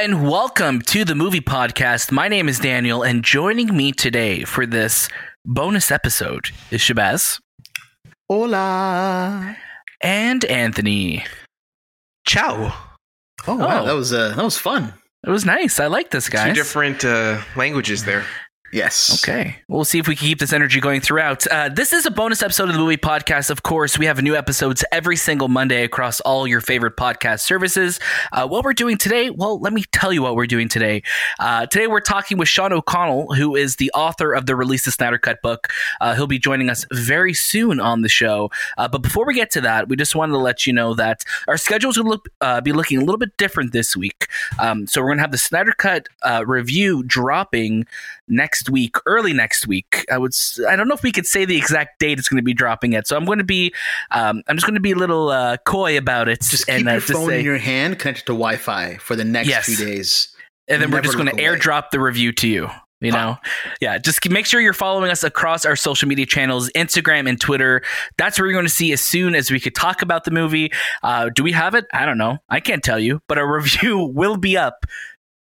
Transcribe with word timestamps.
and 0.00 0.28
welcome 0.30 0.80
to 0.80 1.04
the 1.04 1.14
movie 1.14 1.40
podcast. 1.40 2.12
My 2.12 2.28
name 2.28 2.48
is 2.48 2.58
Daniel, 2.60 3.02
and 3.02 3.24
joining 3.24 3.76
me 3.76 3.90
today 3.92 4.44
for 4.44 4.64
this 4.64 5.08
bonus 5.44 5.90
episode 5.90 6.50
is 6.70 6.80
Shahbaz 6.80 7.40
Hola. 8.28 9.56
and 10.00 10.44
Anthony. 10.44 11.24
Ciao. 12.26 12.72
Oh, 13.46 13.56
wow, 13.56 13.82
Oh. 13.82 13.86
that 13.86 13.94
was 13.94 14.12
uh, 14.12 14.34
that 14.36 14.44
was 14.44 14.56
fun. 14.56 14.92
It 15.26 15.30
was 15.30 15.44
nice. 15.44 15.80
I 15.80 15.86
like 15.88 16.10
this, 16.10 16.28
guy. 16.28 16.48
Two 16.48 16.54
different 16.54 17.04
uh, 17.04 17.40
languages 17.56 18.04
there. 18.04 18.24
Yes. 18.70 19.22
Okay. 19.22 19.56
We'll 19.68 19.84
see 19.84 19.98
if 19.98 20.06
we 20.06 20.14
can 20.14 20.26
keep 20.26 20.40
this 20.40 20.52
energy 20.52 20.78
going 20.80 21.00
throughout. 21.00 21.46
Uh, 21.46 21.70
this 21.70 21.94
is 21.94 22.04
a 22.04 22.10
bonus 22.10 22.42
episode 22.42 22.68
of 22.68 22.74
the 22.74 22.80
movie 22.80 22.98
podcast. 22.98 23.48
Of 23.48 23.62
course, 23.62 23.98
we 23.98 24.04
have 24.04 24.22
new 24.22 24.36
episodes 24.36 24.84
every 24.92 25.16
single 25.16 25.48
Monday 25.48 25.84
across 25.84 26.20
all 26.20 26.46
your 26.46 26.60
favorite 26.60 26.96
podcast 26.96 27.40
services. 27.40 27.98
Uh, 28.30 28.46
what 28.46 28.64
we're 28.64 28.74
doing 28.74 28.98
today, 28.98 29.30
well, 29.30 29.58
let 29.58 29.72
me 29.72 29.84
tell 29.92 30.12
you 30.12 30.20
what 30.20 30.36
we're 30.36 30.46
doing 30.46 30.68
today. 30.68 31.02
Uh, 31.40 31.64
today, 31.64 31.86
we're 31.86 32.00
talking 32.00 32.36
with 32.36 32.48
Sean 32.48 32.72
O'Connell, 32.74 33.32
who 33.34 33.56
is 33.56 33.76
the 33.76 33.90
author 33.94 34.34
of 34.34 34.44
the 34.44 34.54
Release 34.54 34.84
the 34.84 34.90
Snyder 34.90 35.18
Cut 35.18 35.40
book. 35.40 35.68
Uh, 36.02 36.14
he'll 36.14 36.26
be 36.26 36.38
joining 36.38 36.68
us 36.68 36.84
very 36.92 37.32
soon 37.32 37.80
on 37.80 38.02
the 38.02 38.08
show. 38.08 38.50
Uh, 38.76 38.86
but 38.86 39.00
before 39.00 39.24
we 39.24 39.32
get 39.32 39.50
to 39.52 39.62
that, 39.62 39.88
we 39.88 39.96
just 39.96 40.14
wanted 40.14 40.32
to 40.32 40.38
let 40.38 40.66
you 40.66 40.74
know 40.74 40.92
that 40.94 41.24
our 41.46 41.56
schedules 41.56 41.96
will 41.96 42.04
look, 42.04 42.28
uh, 42.42 42.60
be 42.60 42.72
looking 42.72 42.98
a 42.98 43.00
little 43.00 43.18
bit 43.18 43.34
different 43.38 43.72
this 43.72 43.96
week. 43.96 44.26
Um, 44.58 44.86
so 44.86 45.00
we're 45.00 45.08
going 45.08 45.18
to 45.18 45.22
have 45.22 45.32
the 45.32 45.38
Snyder 45.38 45.72
Cut 45.72 46.08
review 46.44 47.02
dropping 47.02 47.86
next 48.28 48.57
week, 48.68 48.96
early 49.04 49.32
next 49.34 49.66
week. 49.66 50.06
I 50.10 50.16
would. 50.16 50.32
I 50.66 50.74
don't 50.76 50.88
know 50.88 50.94
if 50.94 51.02
we 51.02 51.12
could 51.12 51.26
say 51.26 51.44
the 51.44 51.56
exact 51.58 51.98
date 51.98 52.18
it's 52.18 52.28
going 52.28 52.38
to 52.38 52.42
be 52.42 52.54
dropping 52.54 52.94
it. 52.94 53.06
So 53.06 53.16
I'm 53.16 53.26
going 53.26 53.38
to 53.38 53.44
be. 53.44 53.74
Um, 54.10 54.42
I'm 54.48 54.56
just 54.56 54.66
going 54.66 54.74
to 54.74 54.80
be 54.80 54.92
a 54.92 54.96
little 54.96 55.28
uh, 55.28 55.58
coy 55.66 55.98
about 55.98 56.28
it. 56.28 56.40
Just 56.40 56.66
keep 56.66 56.76
and, 56.76 56.88
uh, 56.88 56.92
your 56.92 57.00
just 57.00 57.12
phone 57.12 57.28
say- 57.28 57.40
in 57.40 57.44
your 57.44 57.58
hand, 57.58 57.98
connected 57.98 58.22
to 58.26 58.32
Wi-Fi 58.32 58.96
for 58.96 59.16
the 59.16 59.24
next 59.24 59.48
Yes. 59.48 59.66
few 59.66 59.76
days. 59.76 60.28
and 60.66 60.80
then 60.82 60.90
we're 60.90 61.02
just 61.02 61.16
going 61.16 61.28
to 61.28 61.42
airdrop 61.42 61.90
the 61.90 62.00
review 62.00 62.32
to 62.32 62.48
you. 62.48 62.68
You 63.00 63.12
know, 63.12 63.36
yeah. 63.80 63.96
Just 63.98 64.28
make 64.28 64.44
sure 64.44 64.60
you're 64.60 64.72
following 64.72 65.08
us 65.12 65.22
across 65.22 65.64
our 65.64 65.76
social 65.76 66.08
media 66.08 66.26
channels, 66.26 66.68
Instagram 66.74 67.28
and 67.28 67.40
Twitter. 67.40 67.82
That's 68.16 68.40
where 68.40 68.46
you're 68.48 68.54
going 68.54 68.66
to 68.66 68.68
see 68.72 68.92
as 68.92 69.00
soon 69.00 69.36
as 69.36 69.52
we 69.52 69.60
could 69.60 69.76
talk 69.76 70.02
about 70.02 70.24
the 70.24 70.32
movie. 70.32 70.72
Uh, 71.04 71.28
do 71.32 71.44
we 71.44 71.52
have 71.52 71.76
it? 71.76 71.86
I 71.92 72.04
don't 72.06 72.18
know. 72.18 72.38
I 72.48 72.58
can't 72.58 72.82
tell 72.82 72.98
you, 72.98 73.20
but 73.28 73.38
a 73.38 73.46
review 73.46 73.98
will 74.00 74.36
be 74.36 74.56
up 74.56 74.84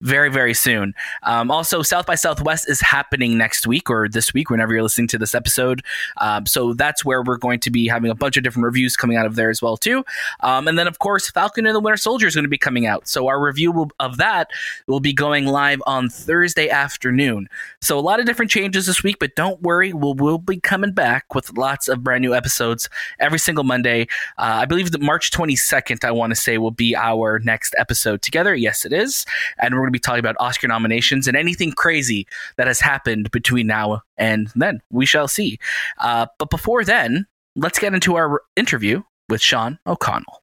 very 0.04 0.30
very 0.30 0.54
soon. 0.54 0.94
Um, 1.22 1.50
also 1.50 1.82
south 1.82 2.06
by 2.06 2.14
southwest 2.14 2.68
is 2.68 2.80
happening 2.80 3.36
next 3.36 3.66
week 3.66 3.90
or 3.90 4.08
this 4.08 4.32
week 4.34 4.50
whenever 4.50 4.72
you're 4.72 4.82
listening 4.82 5.08
to 5.08 5.18
this 5.18 5.34
episode. 5.34 5.82
Um, 6.18 6.46
so 6.46 6.74
that's 6.74 7.04
where 7.04 7.22
we're 7.22 7.38
going 7.38 7.58
to 7.60 7.70
be 7.70 7.88
having 7.88 8.10
a 8.10 8.14
bunch 8.14 8.36
of 8.36 8.44
different 8.44 8.64
reviews 8.64 8.96
coming 8.96 9.16
out 9.16 9.26
of 9.26 9.34
there 9.34 9.50
as 9.50 9.62
well 9.62 9.76
too. 9.76 10.04
Um, 10.40 10.68
and 10.68 10.78
then 10.78 10.86
of 10.86 10.98
course 10.98 11.30
falcon 11.30 11.66
and 11.66 11.74
the 11.74 11.80
winter 11.80 11.96
soldier 11.96 12.26
is 12.26 12.34
going 12.34 12.44
to 12.44 12.48
be 12.48 12.58
coming 12.58 12.86
out. 12.86 13.08
So 13.08 13.26
our 13.28 13.42
review 13.42 13.72
will, 13.72 13.90
of 13.98 14.18
that 14.18 14.50
will 14.86 15.00
be 15.00 15.12
going 15.12 15.46
live 15.46 15.82
on 15.86 16.08
thursday 16.08 16.68
afternoon. 16.68 17.48
So 17.80 17.98
a 17.98 18.00
lot 18.00 18.20
of 18.20 18.26
different 18.26 18.50
changes 18.50 18.86
this 18.86 19.02
week 19.02 19.16
but 19.18 19.34
don't 19.34 19.60
worry 19.62 19.92
we'll, 19.92 20.14
we'll 20.14 20.38
be 20.38 20.60
coming 20.60 20.92
back 20.92 21.34
with 21.34 21.56
lots 21.56 21.88
of 21.88 22.04
brand 22.04 22.22
new 22.22 22.34
episodes 22.34 22.88
every 23.18 23.38
single 23.38 23.64
monday. 23.64 24.02
Uh, 24.38 24.60
i 24.60 24.64
believe 24.66 24.92
that 24.92 25.00
march 25.00 25.30
22nd 25.30 26.04
i 26.04 26.10
want 26.10 26.30
to 26.30 26.36
say 26.36 26.58
will 26.58 26.70
be 26.70 26.94
our 26.94 27.38
next 27.38 27.74
episode 27.78 28.20
together. 28.22 28.54
Yes 28.54 28.84
it 28.84 28.92
is. 28.92 29.24
And 29.58 29.74
we're 29.74 29.82
going 29.82 29.92
to 29.92 29.93
be 29.94 29.98
talking 30.00 30.20
about 30.20 30.36
Oscar 30.40 30.68
nominations 30.68 31.26
and 31.26 31.36
anything 31.36 31.72
crazy 31.72 32.26
that 32.56 32.66
has 32.66 32.80
happened 32.80 33.30
between 33.30 33.66
now 33.66 34.02
and 34.16 34.50
then. 34.54 34.80
We 34.90 35.06
shall 35.06 35.28
see. 35.28 35.58
Uh, 35.98 36.26
but 36.38 36.50
before 36.50 36.84
then, 36.84 37.26
let's 37.56 37.78
get 37.78 37.94
into 37.94 38.16
our 38.16 38.42
interview 38.56 39.02
with 39.28 39.40
Sean 39.40 39.78
O'Connell. 39.86 40.42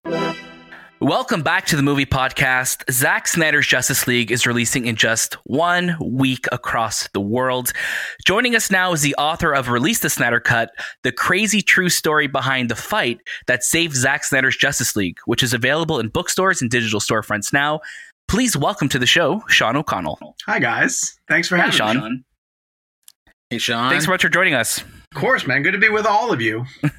Welcome 1.02 1.42
back 1.42 1.66
to 1.66 1.76
the 1.76 1.82
movie 1.82 2.06
podcast. 2.06 2.84
Zack 2.92 3.28
Snyder's 3.28 3.66
Justice 3.66 4.06
League 4.06 4.32
is 4.32 4.46
releasing 4.46 4.86
in 4.86 4.96
just 4.96 5.34
one 5.46 5.98
week 6.00 6.46
across 6.52 7.10
the 7.14 7.20
world. 7.20 7.74
Joining 8.24 8.56
us 8.56 8.70
now 8.70 8.94
is 8.94 9.02
the 9.02 9.16
author 9.16 9.52
of 9.52 9.70
Release 9.70 10.02
the 10.02 10.12
Snyder 10.12 10.40
Cut, 10.40 10.70
the 11.02 11.12
crazy 11.12 11.64
true 11.64 11.90
story 11.90 12.28
behind 12.28 12.70
the 12.70 12.76
fight 12.76 13.20
that 13.48 13.64
saved 13.64 13.96
Zack 13.96 14.24
Snyder's 14.24 14.56
Justice 14.56 14.96
League, 14.96 15.18
which 15.26 15.42
is 15.42 15.56
available 15.56 16.00
in 16.00 16.10
bookstores 16.10 16.62
and 16.62 16.70
digital 16.70 17.00
storefronts 17.00 17.52
now. 17.52 17.82
Please 18.32 18.56
welcome 18.56 18.88
to 18.88 18.98
the 18.98 19.06
show, 19.06 19.44
Sean 19.50 19.76
O'Connell. 19.76 20.18
Hi 20.46 20.58
guys, 20.58 21.20
thanks 21.28 21.50
for 21.50 21.58
Hi, 21.58 21.64
having 21.64 21.78
Sean. 21.78 21.96
me. 21.98 22.02
Sean. 22.02 22.24
Hey, 23.50 23.58
Sean. 23.58 23.90
Thanks 23.90 24.06
so 24.06 24.12
much 24.12 24.22
for 24.22 24.30
joining 24.30 24.54
us. 24.54 24.78
Of 24.80 25.16
course, 25.16 25.46
man. 25.46 25.64
Good 25.64 25.74
to 25.74 25.78
be 25.78 25.90
with 25.90 26.06
all 26.06 26.32
of 26.32 26.40
you. 26.40 26.64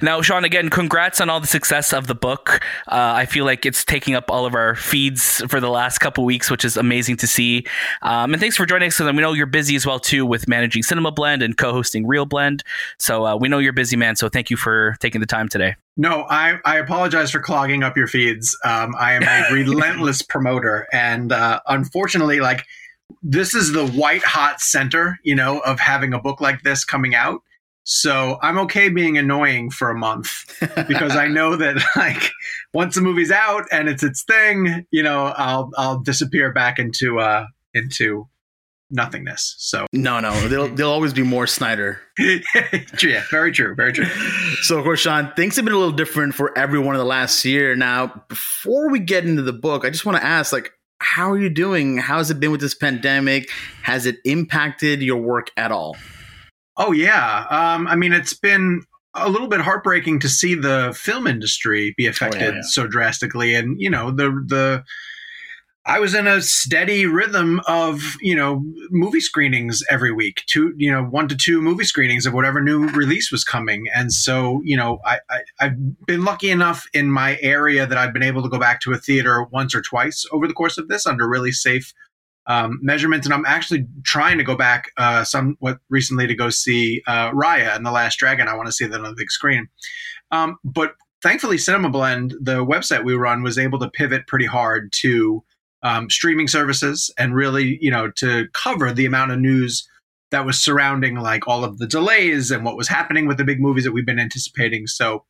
Now, 0.00 0.22
Sean, 0.22 0.44
again, 0.44 0.70
congrats 0.70 1.20
on 1.20 1.28
all 1.28 1.38
the 1.38 1.46
success 1.46 1.92
of 1.92 2.06
the 2.06 2.14
book. 2.14 2.60
Uh, 2.88 3.12
I 3.14 3.26
feel 3.26 3.44
like 3.44 3.66
it's 3.66 3.84
taking 3.84 4.14
up 4.14 4.30
all 4.30 4.46
of 4.46 4.54
our 4.54 4.74
feeds 4.74 5.42
for 5.48 5.60
the 5.60 5.68
last 5.68 5.98
couple 5.98 6.24
weeks, 6.24 6.50
which 6.50 6.64
is 6.64 6.76
amazing 6.76 7.18
to 7.18 7.26
see. 7.26 7.66
Um, 8.02 8.32
and 8.32 8.40
thanks 8.40 8.56
for 8.56 8.64
joining 8.64 8.88
us. 8.88 8.98
And 9.00 9.14
we 9.16 9.22
know 9.22 9.34
you're 9.34 9.46
busy 9.46 9.76
as 9.76 9.84
well 9.84 10.00
too 10.00 10.24
with 10.24 10.48
managing 10.48 10.82
Cinema 10.82 11.12
Blend 11.12 11.42
and 11.42 11.56
co-hosting 11.58 12.06
Real 12.06 12.24
Blend. 12.24 12.64
So 12.98 13.26
uh, 13.26 13.36
we 13.36 13.48
know 13.48 13.58
you're 13.58 13.74
busy, 13.74 13.96
man. 13.96 14.16
So 14.16 14.28
thank 14.28 14.48
you 14.48 14.56
for 14.56 14.96
taking 15.00 15.20
the 15.20 15.26
time 15.26 15.48
today. 15.48 15.76
No, 15.96 16.24
I, 16.28 16.58
I 16.64 16.78
apologize 16.78 17.30
for 17.30 17.40
clogging 17.40 17.82
up 17.82 17.96
your 17.96 18.08
feeds. 18.08 18.56
Um, 18.64 18.94
I 18.98 19.12
am 19.12 19.22
a 19.22 19.52
relentless 19.52 20.22
promoter, 20.22 20.88
and 20.92 21.30
uh, 21.30 21.60
unfortunately, 21.68 22.40
like 22.40 22.66
this 23.22 23.54
is 23.54 23.72
the 23.72 23.86
white 23.86 24.24
hot 24.24 24.60
center, 24.60 25.20
you 25.22 25.36
know, 25.36 25.60
of 25.60 25.78
having 25.78 26.12
a 26.12 26.18
book 26.18 26.40
like 26.40 26.62
this 26.62 26.84
coming 26.84 27.14
out. 27.14 27.42
So 27.84 28.38
I'm 28.42 28.58
okay 28.60 28.88
being 28.88 29.18
annoying 29.18 29.70
for 29.70 29.90
a 29.90 29.94
month 29.94 30.58
because 30.88 31.16
I 31.16 31.28
know 31.28 31.56
that 31.56 31.76
like 31.96 32.30
once 32.72 32.94
the 32.94 33.02
movie's 33.02 33.30
out 33.30 33.64
and 33.70 33.88
it's 33.88 34.02
its 34.02 34.24
thing, 34.24 34.86
you 34.90 35.02
know, 35.02 35.26
I'll 35.36 35.70
I'll 35.76 36.00
disappear 36.00 36.52
back 36.52 36.78
into 36.78 37.20
uh 37.20 37.46
into 37.74 38.28
nothingness. 38.90 39.56
So 39.58 39.86
no, 39.92 40.20
no, 40.20 40.48
there'll 40.48 40.68
there'll 40.68 40.92
always 40.92 41.12
be 41.12 41.22
more 41.22 41.46
Snyder. 41.46 42.00
yeah, 42.18 43.22
very 43.30 43.52
true, 43.52 43.74
very 43.74 43.92
true. 43.92 44.06
So, 44.62 44.78
of 44.78 44.84
course, 44.84 45.00
Sean, 45.00 45.32
things 45.36 45.56
have 45.56 45.64
been 45.64 45.74
a 45.74 45.78
little 45.78 45.92
different 45.92 46.34
for 46.34 46.56
everyone 46.56 46.94
in 46.94 46.98
the 46.98 47.04
last 47.04 47.44
year. 47.44 47.76
Now, 47.76 48.24
before 48.28 48.90
we 48.90 49.00
get 49.00 49.26
into 49.26 49.42
the 49.42 49.52
book, 49.52 49.84
I 49.84 49.90
just 49.90 50.06
want 50.06 50.16
to 50.16 50.24
ask, 50.24 50.52
like, 50.52 50.72
how 51.00 51.30
are 51.32 51.38
you 51.38 51.50
doing? 51.50 51.98
How's 51.98 52.30
it 52.30 52.40
been 52.40 52.50
with 52.50 52.60
this 52.60 52.74
pandemic? 52.74 53.50
Has 53.82 54.06
it 54.06 54.18
impacted 54.24 55.02
your 55.02 55.18
work 55.18 55.50
at 55.56 55.72
all? 55.72 55.96
Oh 56.76 56.92
yeah. 56.92 57.46
Um, 57.50 57.86
I 57.86 57.96
mean, 57.96 58.12
it's 58.12 58.34
been 58.34 58.82
a 59.14 59.30
little 59.30 59.48
bit 59.48 59.60
heartbreaking 59.60 60.18
to 60.20 60.28
see 60.28 60.54
the 60.54 60.96
film 60.98 61.26
industry 61.26 61.94
be 61.96 62.06
affected 62.06 62.54
yeah. 62.54 62.60
so 62.62 62.86
drastically, 62.86 63.54
and 63.54 63.80
you 63.80 63.90
know 63.90 64.10
the 64.10 64.30
the. 64.46 64.84
I 65.86 66.00
was 66.00 66.14
in 66.14 66.26
a 66.26 66.40
steady 66.40 67.04
rhythm 67.04 67.60
of 67.68 68.16
you 68.20 68.34
know 68.34 68.64
movie 68.90 69.20
screenings 69.20 69.82
every 69.90 70.10
week, 70.10 70.42
two 70.46 70.72
you 70.76 70.90
know 70.90 71.04
one 71.04 71.28
to 71.28 71.36
two 71.36 71.60
movie 71.60 71.84
screenings 71.84 72.26
of 72.26 72.32
whatever 72.32 72.60
new 72.60 72.88
release 72.88 73.30
was 73.30 73.44
coming, 73.44 73.84
and 73.94 74.12
so 74.12 74.60
you 74.64 74.76
know 74.76 74.98
I, 75.04 75.18
I 75.30 75.40
I've 75.60 76.06
been 76.06 76.24
lucky 76.24 76.50
enough 76.50 76.86
in 76.92 77.10
my 77.10 77.38
area 77.40 77.86
that 77.86 77.98
I've 77.98 78.14
been 78.14 78.22
able 78.22 78.42
to 78.42 78.48
go 78.48 78.58
back 78.58 78.80
to 78.80 78.92
a 78.92 78.98
theater 78.98 79.44
once 79.44 79.74
or 79.74 79.82
twice 79.82 80.24
over 80.32 80.48
the 80.48 80.54
course 80.54 80.78
of 80.78 80.88
this 80.88 81.06
under 81.06 81.28
really 81.28 81.52
safe 81.52 81.92
um, 82.46 82.78
measurements, 82.82 83.26
and 83.26 83.34
I'm 83.34 83.46
actually 83.46 83.86
trying 84.02 84.38
to 84.38 84.44
go 84.44 84.56
back 84.56 84.90
uh, 84.96 85.24
somewhat 85.24 85.78
recently 85.88 86.26
to 86.26 86.34
go 86.34 86.50
see 86.50 87.02
uh, 87.06 87.30
Raya 87.30 87.74
and 87.74 87.84
the 87.84 87.90
Last 87.90 88.18
Dragon. 88.18 88.48
I 88.48 88.54
want 88.54 88.66
to 88.66 88.72
see 88.72 88.86
that 88.86 89.00
on 89.00 89.04
the 89.04 89.14
big 89.16 89.30
screen. 89.30 89.68
Um, 90.30 90.58
but 90.64 90.94
thankfully, 91.22 91.58
Cinema 91.58 91.90
Blend, 91.90 92.34
the 92.40 92.64
website 92.64 93.04
we 93.04 93.14
run, 93.14 93.42
was 93.42 93.58
able 93.58 93.78
to 93.78 93.90
pivot 93.90 94.26
pretty 94.26 94.46
hard 94.46 94.92
to 95.00 95.42
um, 95.82 96.10
streaming 96.10 96.48
services 96.48 97.12
and 97.18 97.34
really, 97.34 97.78
you 97.80 97.90
know, 97.90 98.10
to 98.12 98.48
cover 98.52 98.92
the 98.92 99.06
amount 99.06 99.32
of 99.32 99.38
news 99.38 99.88
that 100.30 100.46
was 100.46 100.60
surrounding 100.60 101.16
like 101.16 101.46
all 101.46 101.62
of 101.62 101.78
the 101.78 101.86
delays 101.86 102.50
and 102.50 102.64
what 102.64 102.76
was 102.76 102.88
happening 102.88 103.28
with 103.28 103.36
the 103.36 103.44
big 103.44 103.60
movies 103.60 103.84
that 103.84 103.92
we've 103.92 104.06
been 104.06 104.18
anticipating. 104.18 104.86
So 104.86 105.24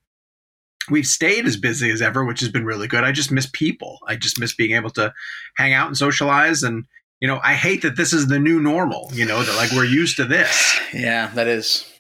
we've 0.91 1.07
stayed 1.07 1.47
as 1.47 1.57
busy 1.57 1.91
as 1.91 2.01
ever, 2.01 2.25
which 2.25 2.41
has 2.41 2.49
been 2.49 2.65
really 2.65 2.87
good. 2.87 3.05
I 3.05 3.13
just 3.13 3.31
miss 3.31 3.49
people. 3.53 3.99
I 4.07 4.17
just 4.17 4.39
miss 4.39 4.55
being 4.55 4.73
able 4.73 4.91
to 4.91 5.13
hang 5.57 5.73
out 5.73 5.89
and 5.89 5.97
socialize 5.97 6.63
and 6.63 6.85
you 7.25 7.29
know, 7.29 7.41
I 7.43 7.55
hate 7.55 7.81
that 7.81 7.97
this 7.97 8.13
is 8.13 8.27
the 8.27 8.39
new 8.39 8.61
normal, 8.61 9.09
you 9.15 9.25
know, 9.25 9.43
that 9.43 9.57
like 9.57 9.73
we're 9.73 9.87
used 9.87 10.19
to 10.19 10.27
this. 10.27 10.79
Yeah, 10.93 11.29
that 11.29 11.49
is. 11.49 11.91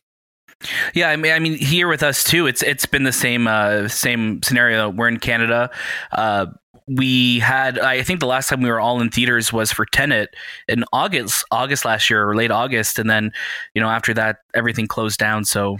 Yeah, 0.92 1.08
I 1.08 1.16
mean, 1.16 1.32
I 1.32 1.38
mean, 1.38 1.56
here 1.56 1.88
with 1.88 2.02
us 2.02 2.22
too, 2.22 2.46
it's 2.46 2.62
it's 2.62 2.84
been 2.84 3.04
the 3.04 3.12
same 3.12 3.46
uh, 3.46 3.88
same 3.88 4.42
scenario. 4.42 4.90
We're 4.90 5.08
in 5.08 5.18
Canada. 5.18 5.70
Uh, 6.12 6.48
we 6.88 7.38
had, 7.38 7.78
I 7.78 8.02
think, 8.02 8.20
the 8.20 8.26
last 8.26 8.50
time 8.50 8.60
we 8.60 8.68
were 8.68 8.80
all 8.80 9.00
in 9.00 9.08
theaters 9.08 9.50
was 9.50 9.72
for 9.72 9.86
Tenet 9.86 10.36
in 10.68 10.84
August, 10.92 11.42
August 11.50 11.86
last 11.86 12.10
year 12.10 12.28
or 12.28 12.36
late 12.36 12.50
August, 12.50 12.98
and 12.98 13.08
then 13.08 13.32
you 13.74 13.80
know 13.80 13.88
after 13.88 14.12
that 14.12 14.40
everything 14.52 14.86
closed 14.86 15.18
down. 15.18 15.46
So 15.46 15.78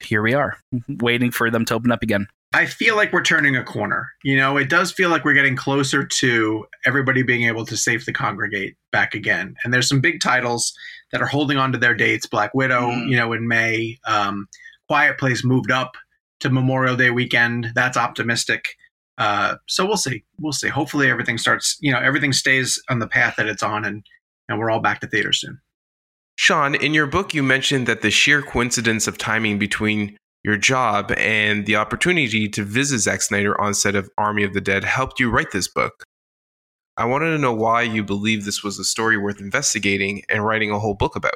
here 0.00 0.22
we 0.22 0.32
are, 0.32 0.56
waiting 0.88 1.30
for 1.30 1.50
them 1.50 1.66
to 1.66 1.74
open 1.74 1.92
up 1.92 2.02
again. 2.02 2.28
I 2.56 2.64
feel 2.64 2.96
like 2.96 3.12
we're 3.12 3.22
turning 3.22 3.54
a 3.54 3.62
corner. 3.62 4.08
You 4.24 4.34
know, 4.34 4.56
it 4.56 4.70
does 4.70 4.90
feel 4.90 5.10
like 5.10 5.26
we're 5.26 5.34
getting 5.34 5.56
closer 5.56 6.06
to 6.06 6.64
everybody 6.86 7.22
being 7.22 7.42
able 7.42 7.66
to 7.66 7.76
safely 7.76 8.14
congregate 8.14 8.76
back 8.92 9.14
again. 9.14 9.54
And 9.62 9.74
there's 9.74 9.86
some 9.86 10.00
big 10.00 10.20
titles 10.20 10.72
that 11.12 11.20
are 11.20 11.26
holding 11.26 11.58
on 11.58 11.70
to 11.72 11.78
their 11.78 11.94
dates. 11.94 12.26
Black 12.26 12.54
Widow, 12.54 12.90
Mhm. 12.92 13.10
you 13.10 13.16
know, 13.16 13.34
in 13.34 13.46
May. 13.46 13.98
Um, 14.06 14.48
Quiet 14.88 15.18
Place 15.18 15.44
moved 15.44 15.70
up 15.70 15.96
to 16.40 16.48
Memorial 16.48 16.96
Day 16.96 17.10
weekend. 17.10 17.72
That's 17.74 17.98
optimistic. 17.98 18.64
Uh, 19.18 19.56
so 19.68 19.84
we'll 19.84 19.98
see. 19.98 20.24
We'll 20.40 20.52
see. 20.52 20.68
Hopefully 20.68 21.10
everything 21.10 21.36
starts, 21.36 21.76
you 21.80 21.92
know, 21.92 21.98
everything 21.98 22.32
stays 22.32 22.82
on 22.88 23.00
the 23.00 23.06
path 23.06 23.34
that 23.36 23.48
it's 23.48 23.62
on 23.62 23.84
and, 23.84 24.02
and 24.48 24.58
we're 24.58 24.70
all 24.70 24.80
back 24.80 25.00
to 25.00 25.06
theater 25.06 25.34
soon. 25.34 25.60
Sean, 26.36 26.74
in 26.74 26.94
your 26.94 27.06
book, 27.06 27.34
you 27.34 27.42
mentioned 27.42 27.86
that 27.86 28.00
the 28.00 28.10
sheer 28.10 28.40
coincidence 28.40 29.06
of 29.06 29.18
timing 29.18 29.58
between 29.58 30.16
your 30.46 30.56
job 30.56 31.12
and 31.16 31.66
the 31.66 31.74
opportunity 31.74 32.48
to 32.48 32.62
visit 32.62 33.00
Zack 33.00 33.20
Snyder 33.20 33.60
on 33.60 33.74
set 33.74 33.96
of 33.96 34.08
Army 34.16 34.44
of 34.44 34.54
the 34.54 34.60
Dead 34.60 34.84
helped 34.84 35.18
you 35.18 35.28
write 35.28 35.50
this 35.50 35.66
book. 35.66 36.04
I 36.96 37.04
wanted 37.04 37.30
to 37.30 37.38
know 37.38 37.52
why 37.52 37.82
you 37.82 38.04
believe 38.04 38.44
this 38.44 38.62
was 38.62 38.78
a 38.78 38.84
story 38.84 39.18
worth 39.18 39.40
investigating 39.40 40.22
and 40.28 40.46
writing 40.46 40.70
a 40.70 40.78
whole 40.78 40.94
book 40.94 41.16
about. 41.16 41.34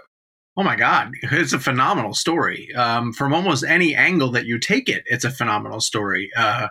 Oh 0.57 0.63
my 0.63 0.77
God, 0.77 1.11
it's 1.23 1.53
a 1.53 1.59
phenomenal 1.59 2.15
story. 2.15 2.73
Um, 2.77 3.13
from 3.13 3.35
almost 3.35 3.65
any 3.65 3.97
angle 3.97 4.31
that 4.31 4.47
you 4.47 4.61
take 4.61 4.89
it, 4.89 5.03
it's 5.07 5.25
a 5.25 5.31
phenomenal 5.31 5.81
story. 5.81 6.31
Uh, 6.37 6.69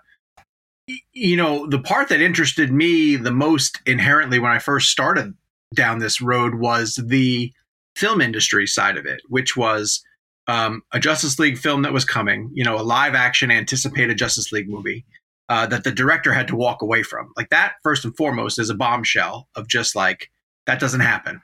you 1.12 1.36
know, 1.36 1.68
the 1.68 1.80
part 1.80 2.08
that 2.08 2.22
interested 2.22 2.72
me 2.72 3.18
the 3.18 3.34
most 3.34 3.80
inherently 3.86 4.40
when 4.40 4.52
I 4.52 4.60
first 4.60 4.90
started 4.90 5.34
down 5.76 6.00
this 6.00 6.22
road 6.22 6.56
was 6.56 6.96
the 7.06 7.52
film 7.98 8.22
industry 8.22 8.66
side 8.66 8.96
of 8.96 9.06
it, 9.06 9.22
which 9.28 9.58
was 9.58 10.02
um, 10.50 10.82
a 10.92 11.00
Justice 11.00 11.40
League 11.40 11.58
film 11.58 11.84
that 11.84 11.94
was 11.94 12.06
coming, 12.06 12.50
you 12.54 12.64
know, 12.64 12.78
a 12.78 12.84
live 12.84 13.16
action 13.16 13.52
anticipated 13.52 14.18
Justice 14.18 14.52
League 14.52 14.70
movie 14.70 15.06
uh, 15.48 15.66
that 15.68 15.84
the 15.84 15.92
director 15.92 16.34
had 16.34 16.48
to 16.48 16.56
walk 16.56 16.82
away 16.82 17.04
from. 17.04 17.32
Like 17.38 17.50
that, 17.50 17.74
first 17.84 18.04
and 18.06 18.16
foremost, 18.16 18.60
is 18.60 18.70
a 18.70 18.76
bombshell 18.76 19.48
of 19.56 19.68
just 19.68 19.96
like, 19.96 20.30
that 20.66 20.80
doesn't 20.80 21.02
happen. 21.02 21.42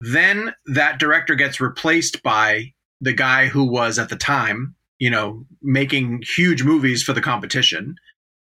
Then 0.00 0.54
that 0.66 0.98
director 0.98 1.34
gets 1.34 1.60
replaced 1.60 2.22
by 2.22 2.72
the 3.00 3.12
guy 3.12 3.46
who 3.46 3.64
was 3.64 3.98
at 3.98 4.08
the 4.08 4.16
time, 4.16 4.74
you 4.98 5.10
know, 5.10 5.44
making 5.62 6.22
huge 6.36 6.62
movies 6.62 7.02
for 7.02 7.12
the 7.12 7.20
competition 7.20 7.96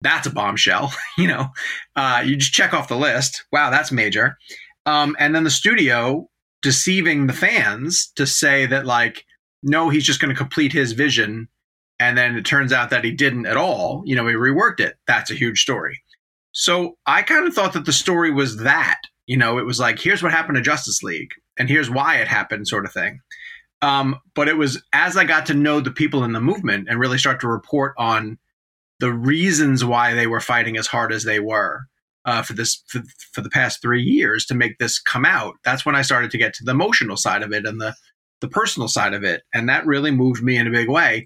that's 0.02 0.28
a 0.28 0.32
bombshell. 0.32 0.94
you 1.18 1.28
know, 1.28 1.48
uh, 1.96 2.24
you 2.26 2.36
just 2.36 2.54
check 2.54 2.74
off 2.74 2.88
the 2.88 2.98
list. 2.98 3.46
Wow, 3.52 3.70
that's 3.70 3.92
major. 3.92 4.38
Um, 4.86 5.16
and 5.20 5.36
then 5.36 5.44
the 5.44 5.50
studio 5.50 6.30
deceiving 6.62 7.28
the 7.28 7.34
fans 7.34 8.12
to 8.16 8.26
say 8.26 8.66
that 8.66 8.86
like, 8.86 9.26
no, 9.64 9.90
he's 9.90 10.06
just 10.06 10.20
going 10.20 10.34
to 10.34 10.38
complete 10.38 10.72
his 10.72 10.94
vision, 10.94 11.48
and 12.00 12.18
then 12.18 12.36
it 12.36 12.46
turns 12.46 12.72
out 12.72 12.90
that 12.90 13.04
he 13.04 13.12
didn't 13.12 13.46
at 13.46 13.58
all. 13.58 14.04
You 14.06 14.16
know, 14.16 14.28
he 14.28 14.36
reworked 14.36 14.80
it. 14.80 14.98
That's 15.08 15.32
a 15.32 15.36
huge 15.36 15.62
story. 15.62 16.02
So 16.52 16.98
I 17.06 17.22
kind 17.22 17.48
of 17.48 17.54
thought 17.54 17.74
that 17.74 17.86
the 17.86 17.94
story 17.94 18.32
was 18.32 18.58
that. 18.58 19.00
You 19.26 19.38
know, 19.38 19.58
it 19.58 19.66
was 19.66 19.80
like, 19.80 20.00
here's 20.00 20.24
what 20.24 20.32
happened 20.32 20.56
to 20.56 20.62
Justice 20.62 21.04
League, 21.04 21.32
and 21.60 21.70
here's 21.70 21.90
why 21.90 22.16
it 22.16 22.28
happened, 22.28 22.68
sort 22.68 22.86
of 22.86 22.94
thing. 22.94 23.20
Um, 23.82 24.20
but 24.34 24.48
it 24.48 24.58
was 24.58 24.84
as 24.94 25.18
I 25.18 25.24
got 25.24 25.46
to 25.48 25.54
know 25.54 25.80
the 25.80 25.92
people 25.92 26.24
in 26.24 26.34
the 26.34 26.42
movement 26.42 26.88
and 26.90 27.00
really 27.00 27.20
start 27.20 27.40
to 27.42 27.48
report 27.48 27.94
on 27.98 28.40
the 29.00 29.14
reasons 29.14 29.86
why 29.86 30.14
they 30.14 30.26
were 30.26 30.40
fighting 30.40 30.78
as 30.78 30.88
hard 30.88 31.14
as 31.14 31.24
they 31.24 31.40
were 31.40 31.86
uh, 32.26 32.42
for 32.42 32.54
this 32.54 32.84
for, 32.88 33.04
for 33.32 33.42
the 33.42 33.50
past 33.50 33.82
three 33.82 34.02
years 34.02 34.46
to 34.48 34.56
make 34.56 34.80
this 34.80 35.00
come 35.00 35.26
out. 35.26 35.56
That's 35.64 35.86
when 35.86 35.96
I 35.96 36.02
started 36.02 36.32
to 36.32 36.38
get 36.38 36.54
to 36.56 36.64
the 36.64 36.72
emotional 36.72 37.18
side 37.18 37.44
of 37.44 37.54
it 37.54 37.66
and 37.66 37.80
the 37.80 37.96
the 38.42 38.48
personal 38.48 38.88
side 38.88 39.14
of 39.14 39.24
it, 39.24 39.44
and 39.54 39.70
that 39.70 39.86
really 39.86 40.12
moved 40.12 40.44
me 40.44 40.58
in 40.58 40.68
a 40.68 40.72
big 40.72 40.90
way. 40.90 41.26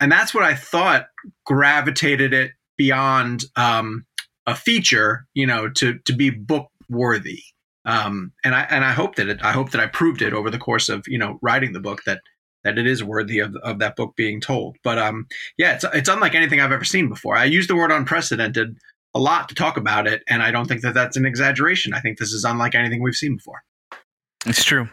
And 0.00 0.10
that's 0.10 0.34
what 0.34 0.44
I 0.44 0.54
thought 0.54 1.06
gravitated 1.46 2.32
it 2.32 2.52
beyond 2.76 3.44
um, 3.56 4.04
a 4.46 4.54
feature, 4.54 5.26
you 5.34 5.46
know, 5.46 5.68
to 5.70 5.98
to 6.00 6.12
be 6.12 6.30
book 6.30 6.68
worthy. 6.88 7.42
Um, 7.84 8.32
and 8.44 8.54
I 8.54 8.62
and 8.62 8.84
I 8.84 8.92
hope 8.92 9.16
that 9.16 9.28
it, 9.28 9.42
I 9.42 9.52
hope 9.52 9.70
that 9.70 9.80
I 9.80 9.86
proved 9.86 10.22
it 10.22 10.32
over 10.32 10.50
the 10.50 10.58
course 10.58 10.88
of 10.88 11.04
you 11.06 11.18
know 11.18 11.38
writing 11.42 11.72
the 11.72 11.80
book 11.80 12.02
that 12.06 12.20
that 12.64 12.78
it 12.78 12.86
is 12.86 13.02
worthy 13.02 13.40
of, 13.40 13.56
of 13.56 13.78
that 13.80 13.96
book 13.96 14.14
being 14.16 14.40
told. 14.40 14.76
But 14.84 14.98
um, 14.98 15.26
yeah, 15.58 15.74
it's 15.74 15.84
it's 15.92 16.08
unlike 16.08 16.34
anything 16.34 16.60
I've 16.60 16.72
ever 16.72 16.84
seen 16.84 17.08
before. 17.08 17.36
I 17.36 17.44
use 17.44 17.66
the 17.66 17.76
word 17.76 17.90
unprecedented 17.90 18.78
a 19.14 19.20
lot 19.20 19.48
to 19.48 19.54
talk 19.54 19.76
about 19.76 20.06
it, 20.06 20.22
and 20.28 20.42
I 20.42 20.50
don't 20.50 20.66
think 20.66 20.82
that 20.82 20.94
that's 20.94 21.16
an 21.16 21.26
exaggeration. 21.26 21.92
I 21.92 22.00
think 22.00 22.18
this 22.18 22.32
is 22.32 22.44
unlike 22.44 22.74
anything 22.74 23.02
we've 23.02 23.14
seen 23.14 23.36
before. 23.36 23.62
It's 24.46 24.64
true. 24.64 24.88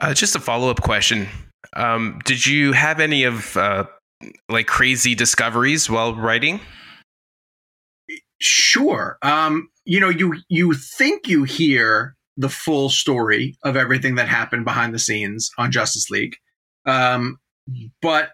Uh, 0.00 0.14
just 0.14 0.36
a 0.36 0.40
follow 0.40 0.70
up 0.70 0.80
question: 0.80 1.28
um, 1.74 2.20
Did 2.24 2.46
you 2.46 2.72
have 2.72 3.00
any 3.00 3.24
of 3.24 3.56
uh, 3.56 3.84
like 4.48 4.66
crazy 4.66 5.14
discoveries 5.14 5.88
while 5.88 6.14
writing? 6.14 6.60
Sure. 8.40 9.18
Um, 9.22 9.68
you 9.84 10.00
know, 10.00 10.08
you 10.08 10.36
you 10.48 10.74
think 10.74 11.28
you 11.28 11.44
hear 11.44 12.16
the 12.36 12.48
full 12.48 12.88
story 12.88 13.56
of 13.62 13.76
everything 13.76 14.14
that 14.14 14.28
happened 14.28 14.64
behind 14.64 14.94
the 14.94 14.98
scenes 14.98 15.50
on 15.58 15.70
Justice 15.70 16.10
League. 16.10 16.36
Um, 16.86 17.38
but 18.00 18.30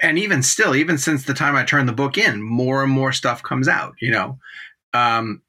and 0.00 0.18
even 0.18 0.42
still, 0.42 0.74
even 0.74 0.98
since 0.98 1.24
the 1.24 1.34
time 1.34 1.54
I 1.54 1.64
turned 1.64 1.88
the 1.88 1.92
book 1.92 2.16
in, 2.16 2.42
more 2.42 2.82
and 2.82 2.90
more 2.90 3.12
stuff 3.12 3.42
comes 3.42 3.68
out. 3.68 3.94
You 4.00 4.10
know, 4.10 4.38
um, 4.94 5.42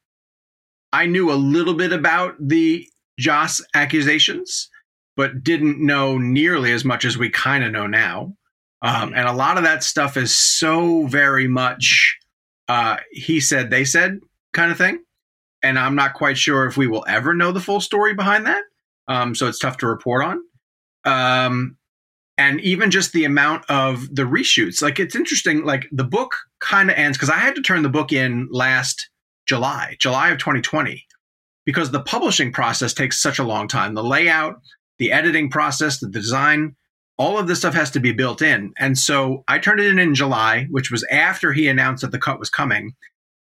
I 0.92 1.06
knew 1.06 1.32
a 1.32 1.34
little 1.34 1.74
bit 1.74 1.94
about 1.94 2.36
the 2.40 2.88
Joss 3.22 3.62
accusations, 3.74 4.70
but 5.16 5.44
didn't 5.44 5.80
know 5.86 6.18
nearly 6.18 6.72
as 6.72 6.84
much 6.84 7.06
as 7.06 7.18
we 7.18 7.30
kind 7.30 7.64
of 7.64 7.72
know 7.72 7.88
now. 7.88 8.36
Um, 8.82 9.14
and 9.14 9.28
a 9.28 9.34
lot 9.34 9.58
of 9.58 9.64
that 9.64 9.84
stuff 9.84 10.18
is 10.18 10.36
so 10.36 11.06
very 11.06 11.48
much 11.48 12.18
uh, 12.68 12.98
he 13.12 13.40
said, 13.40 13.70
they 13.70 13.86
said 13.86 14.20
kind 14.54 14.72
of 14.72 14.78
thing. 14.78 15.04
And 15.62 15.78
I'm 15.78 15.96
not 15.96 16.14
quite 16.16 16.38
sure 16.38 16.66
if 16.66 16.78
we 16.78 16.88
will 16.88 17.06
ever 17.08 17.34
know 17.34 17.52
the 17.52 17.60
full 17.60 17.82
story 17.82 18.14
behind 18.14 18.48
that. 18.48 18.64
Um, 19.08 19.36
so 19.36 19.48
it's 19.48 19.60
tough 19.60 19.78
to 19.78 19.88
report 19.88 20.24
on 20.24 20.42
um, 21.06 21.78
and 22.38 22.60
even 22.62 22.92
just 22.92 23.14
the 23.14 23.26
amount 23.26 23.66
of 23.70 24.14
the 24.14 24.24
reshoots. 24.24 24.82
Like 24.82 25.00
it's 25.00 25.16
interesting. 25.16 25.64
Like 25.64 25.88
the 25.92 26.04
book 26.04 26.36
kind 26.60 26.90
of 26.90 26.98
ends 26.98 27.18
because 27.18 27.30
I 27.30 27.38
had 27.38 27.56
to 27.56 27.62
turn 27.62 27.84
the 27.84 27.90
book 27.90 28.12
in 28.12 28.48
last 28.52 29.10
July, 29.48 29.98
July 30.00 30.30
of 30.30 30.38
2020, 30.38 31.06
because 31.66 31.92
the 31.92 32.02
publishing 32.02 32.52
process 32.52 32.94
takes 32.94 33.22
such 33.22 33.40
a 33.40 33.44
long 33.44 33.68
time. 33.68 33.94
The 33.94 34.04
layout, 34.04 34.56
the 35.00 35.12
editing 35.12 35.50
process, 35.50 36.00
the 36.00 36.10
design, 36.10 36.76
all 37.18 37.38
of 37.38 37.48
this 37.48 37.60
stuff 37.60 37.74
has 37.74 37.92
to 37.92 38.00
be 38.00 38.14
built 38.14 38.42
in. 38.42 38.74
And 38.80 38.98
so 38.98 39.44
I 39.48 39.60
turned 39.60 39.80
it 39.80 39.88
in 39.88 40.00
in 40.00 40.16
July, 40.16 40.68
which 40.72 40.90
was 40.90 41.06
after 41.12 41.54
he 41.54 41.68
announced 41.68 42.02
that 42.02 42.12
the 42.12 42.20
cut 42.20 42.40
was 42.40 42.50
coming, 42.50 42.94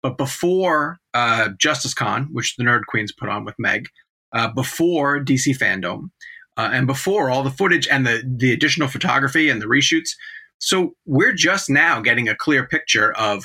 but 0.03 0.17
before 0.17 0.99
uh, 1.13 1.49
Justice 1.59 1.93
Con, 1.93 2.27
which 2.31 2.55
the 2.55 2.63
Nerd 2.63 2.81
Queens 2.87 3.11
put 3.11 3.29
on 3.29 3.45
with 3.45 3.55
Meg, 3.57 3.87
uh, 4.33 4.47
before 4.49 5.23
DC 5.23 5.57
Fandom 5.57 6.09
uh, 6.57 6.69
and 6.71 6.87
before 6.87 7.29
all 7.29 7.43
the 7.43 7.51
footage 7.51 7.87
and 7.87 8.05
the 8.05 8.23
the 8.23 8.53
additional 8.53 8.87
photography 8.87 9.49
and 9.49 9.61
the 9.61 9.65
reshoots. 9.65 10.11
So 10.59 10.93
we're 11.05 11.33
just 11.33 11.69
now 11.69 12.01
getting 12.01 12.29
a 12.29 12.35
clear 12.35 12.67
picture 12.67 13.11
of 13.13 13.43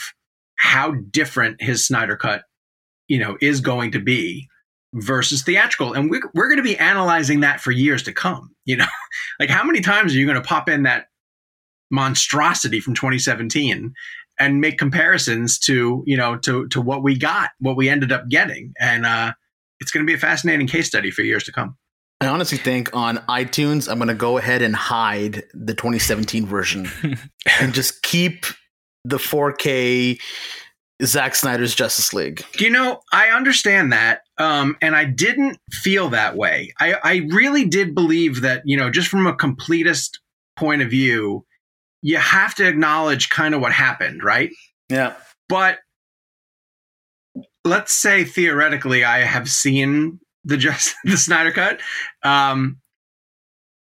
how 0.56 0.92
different 1.10 1.62
his 1.62 1.86
Snyder 1.86 2.16
cut, 2.16 2.42
you 3.08 3.18
know, 3.18 3.36
is 3.40 3.60
going 3.60 3.92
to 3.92 4.00
be 4.00 4.48
versus 4.96 5.42
theatrical, 5.42 5.92
and 5.92 6.10
we're 6.10 6.22
we're 6.34 6.48
going 6.48 6.58
to 6.58 6.62
be 6.62 6.78
analyzing 6.78 7.40
that 7.40 7.60
for 7.60 7.70
years 7.70 8.02
to 8.04 8.12
come. 8.12 8.50
You 8.64 8.76
know, 8.76 8.86
like 9.40 9.50
how 9.50 9.64
many 9.64 9.80
times 9.80 10.14
are 10.14 10.18
you 10.18 10.26
going 10.26 10.40
to 10.40 10.46
pop 10.46 10.68
in 10.68 10.82
that 10.84 11.06
monstrosity 11.90 12.80
from 12.80 12.94
2017 12.94 13.94
and 14.38 14.60
make 14.60 14.78
comparisons 14.78 15.58
to 15.60 16.02
you 16.06 16.16
know 16.16 16.36
to 16.38 16.66
to 16.68 16.80
what 16.80 17.02
we 17.02 17.18
got, 17.18 17.50
what 17.60 17.76
we 17.76 17.88
ended 17.88 18.12
up 18.12 18.28
getting, 18.28 18.72
and 18.80 19.06
uh, 19.06 19.32
it's 19.80 19.90
going 19.90 20.04
to 20.04 20.10
be 20.10 20.14
a 20.14 20.18
fascinating 20.18 20.66
case 20.66 20.88
study 20.88 21.10
for 21.10 21.22
years 21.22 21.44
to 21.44 21.52
come. 21.52 21.76
I 22.20 22.28
honestly 22.28 22.56
think 22.56 22.94
on 22.96 23.18
iTunes, 23.28 23.90
I'm 23.90 23.98
going 23.98 24.08
to 24.08 24.14
go 24.14 24.38
ahead 24.38 24.62
and 24.62 24.74
hide 24.74 25.44
the 25.52 25.74
2017 25.74 26.46
version 26.46 26.88
and 27.60 27.74
just 27.74 28.02
keep 28.02 28.46
the 29.04 29.18
4K 29.18 30.18
Zack 31.04 31.34
Snyder's 31.34 31.74
Justice 31.74 32.14
League. 32.14 32.42
You 32.58 32.70
know, 32.70 33.00
I 33.12 33.28
understand 33.28 33.92
that. 33.92 34.22
Um, 34.38 34.76
and 34.82 34.94
I 34.94 35.04
didn't 35.04 35.58
feel 35.70 36.10
that 36.10 36.36
way. 36.36 36.72
I, 36.78 36.94
I 37.02 37.16
really 37.30 37.64
did 37.64 37.94
believe 37.94 38.42
that, 38.42 38.62
you 38.64 38.76
know, 38.76 38.90
just 38.90 39.08
from 39.08 39.26
a 39.26 39.34
completist 39.34 40.18
point 40.56 40.82
of 40.82 40.90
view, 40.90 41.44
you 42.02 42.18
have 42.18 42.54
to 42.56 42.66
acknowledge 42.68 43.30
kind 43.30 43.54
of 43.54 43.60
what 43.60 43.72
happened, 43.72 44.22
right? 44.22 44.50
Yeah. 44.88 45.14
But 45.48 45.78
let's 47.64 47.94
say 47.94 48.24
theoretically, 48.24 49.04
I 49.04 49.20
have 49.20 49.48
seen 49.48 50.20
the 50.44 50.56
just 50.56 50.94
the 51.04 51.16
Snyder 51.16 51.52
cut. 51.52 51.80
Um, 52.22 52.78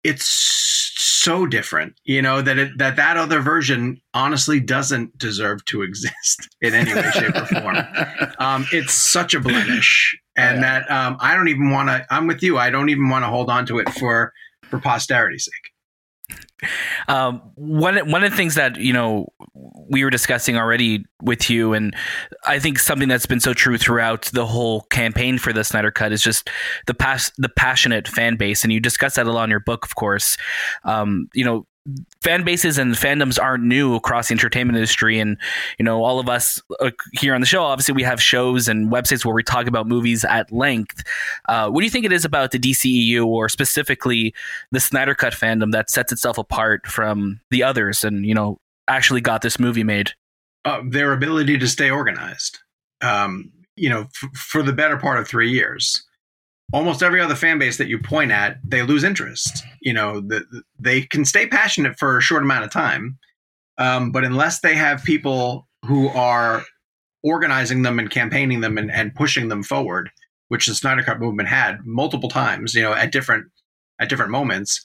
it's 0.02 0.26
so 0.26 1.46
different, 1.46 1.94
you 2.04 2.20
know, 2.20 2.42
that 2.42 2.58
it, 2.58 2.78
that 2.78 2.96
that 2.96 3.16
other 3.16 3.40
version 3.40 3.98
honestly 4.12 4.60
doesn't 4.60 5.16
deserve 5.18 5.64
to 5.66 5.82
exist 5.88 6.48
in 6.60 6.74
any 6.74 6.94
way, 6.94 7.10
shape, 7.12 7.34
or 7.34 7.46
form. 7.46 7.76
Um, 8.38 8.66
it's 8.72 8.92
such 8.92 9.32
a 9.34 9.40
blemish, 9.40 10.16
and 10.36 10.60
yeah. 10.60 10.80
that 10.80 10.90
um, 10.90 11.16
I 11.20 11.34
don't 11.34 11.48
even 11.48 11.70
want 11.70 11.88
to. 11.88 12.06
I'm 12.10 12.26
with 12.26 12.42
you. 12.42 12.58
I 12.58 12.70
don't 12.70 12.88
even 12.88 13.08
want 13.08 13.24
to 13.24 13.28
hold 13.28 13.50
on 13.50 13.66
to 13.66 13.78
it 13.78 13.88
for 13.90 14.32
for 14.62 14.78
posterity's 14.78 15.44
sake. 15.44 15.74
Um, 17.08 17.42
one 17.56 17.96
one 18.10 18.24
of 18.24 18.30
the 18.30 18.36
things 18.36 18.54
that 18.54 18.76
you 18.76 18.92
know 18.92 19.28
we 19.54 20.02
were 20.04 20.10
discussing 20.10 20.56
already 20.56 21.04
with 21.22 21.50
you, 21.50 21.72
and 21.74 21.94
I 22.44 22.58
think 22.58 22.78
something 22.78 23.08
that's 23.08 23.26
been 23.26 23.40
so 23.40 23.52
true 23.52 23.76
throughout 23.76 24.30
the 24.32 24.46
whole 24.46 24.82
campaign 24.82 25.38
for 25.38 25.52
the 25.52 25.64
Snyder 25.64 25.90
Cut 25.90 26.12
is 26.12 26.22
just 26.22 26.48
the 26.86 26.94
past 26.94 27.32
the 27.38 27.48
passionate 27.48 28.08
fan 28.08 28.36
base, 28.36 28.62
and 28.62 28.72
you 28.72 28.80
discuss 28.80 29.16
that 29.16 29.26
a 29.26 29.32
lot 29.32 29.44
in 29.44 29.50
your 29.50 29.60
book, 29.60 29.84
of 29.84 29.94
course. 29.96 30.36
Um, 30.84 31.28
you 31.34 31.44
know, 31.44 31.66
fan 32.22 32.44
bases 32.44 32.78
and 32.78 32.94
fandoms 32.94 33.40
aren't 33.40 33.64
new 33.64 33.94
across 33.94 34.28
the 34.28 34.32
entertainment 34.32 34.76
industry. 34.76 35.18
And 35.18 35.36
you 35.78 35.84
know 35.84 36.02
all 36.02 36.18
of 36.18 36.28
us 36.28 36.62
uh, 36.80 36.90
here 37.12 37.34
on 37.34 37.40
the 37.40 37.46
show 37.46 37.62
obviously 37.62 37.94
we 37.94 38.02
have 38.02 38.22
shows 38.22 38.68
and 38.68 38.90
websites 38.90 39.24
where 39.24 39.34
we 39.34 39.42
talk 39.42 39.66
about 39.66 39.86
movies 39.86 40.24
at 40.24 40.50
length. 40.50 41.02
Uh, 41.48 41.68
what 41.68 41.80
do 41.80 41.84
you 41.84 41.90
think 41.90 42.04
it 42.04 42.12
is 42.12 42.24
about 42.24 42.50
the 42.50 42.58
dceu 42.58 43.26
or 43.26 43.48
specifically 43.48 44.34
the 44.70 44.80
snyder 44.80 45.14
cut 45.14 45.32
fandom 45.32 45.72
that 45.72 45.90
sets 45.90 46.12
itself 46.12 46.38
apart 46.38 46.86
from 46.86 47.40
the 47.50 47.62
others 47.62 48.04
and 48.04 48.26
you 48.26 48.34
know 48.34 48.58
actually 48.88 49.20
got 49.20 49.42
this 49.42 49.58
movie 49.58 49.84
made? 49.84 50.12
Uh, 50.64 50.80
their 50.88 51.12
ability 51.12 51.58
to 51.58 51.68
stay 51.68 51.90
organized. 51.90 52.58
Um, 53.02 53.52
you 53.76 53.88
know 53.88 54.02
f- 54.02 54.30
for 54.34 54.62
the 54.62 54.72
better 54.72 54.96
part 54.96 55.18
of 55.18 55.28
three 55.28 55.50
years 55.50 56.04
almost 56.72 57.02
every 57.02 57.20
other 57.20 57.34
fan 57.34 57.58
base 57.58 57.76
that 57.78 57.88
you 57.88 57.98
point 57.98 58.30
at, 58.30 58.58
they 58.64 58.82
lose 58.82 59.04
interest. 59.04 59.64
You 59.80 59.92
know, 59.92 60.20
the, 60.20 60.44
they 60.78 61.02
can 61.02 61.24
stay 61.24 61.46
passionate 61.46 61.98
for 61.98 62.18
a 62.18 62.22
short 62.22 62.42
amount 62.42 62.64
of 62.64 62.70
time, 62.70 63.18
um, 63.78 64.12
but 64.12 64.24
unless 64.24 64.60
they 64.60 64.74
have 64.74 65.04
people 65.04 65.68
who 65.84 66.08
are 66.08 66.64
organizing 67.22 67.82
them 67.82 67.98
and 67.98 68.10
campaigning 68.10 68.60
them 68.60 68.78
and, 68.78 68.90
and 68.90 69.14
pushing 69.14 69.48
them 69.48 69.62
forward, 69.62 70.10
which 70.48 70.66
the 70.66 70.74
Snyder 70.74 71.02
Cut 71.02 71.20
movement 71.20 71.48
had 71.48 71.84
multiple 71.84 72.28
times, 72.28 72.74
you 72.74 72.82
know, 72.82 72.92
at 72.92 73.12
different 73.12 73.46
at 74.00 74.08
different 74.08 74.30
moments. 74.30 74.84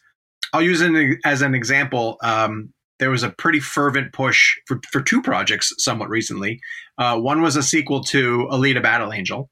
I'll 0.53 0.61
use 0.61 0.81
it 0.81 1.19
as 1.25 1.41
an 1.41 1.53
example. 1.53 2.17
Um, 2.23 2.73
there 2.99 3.09
was 3.09 3.23
a 3.23 3.29
pretty 3.29 3.59
fervent 3.59 4.13
push 4.13 4.55
for, 4.67 4.79
for 4.91 5.01
two 5.01 5.21
projects 5.21 5.73
somewhat 5.77 6.09
recently. 6.09 6.59
Uh, 6.97 7.19
one 7.19 7.41
was 7.41 7.55
a 7.55 7.63
sequel 7.63 8.03
to 8.05 8.47
Alita 8.51 8.81
Battle 8.81 9.13
Angel, 9.13 9.49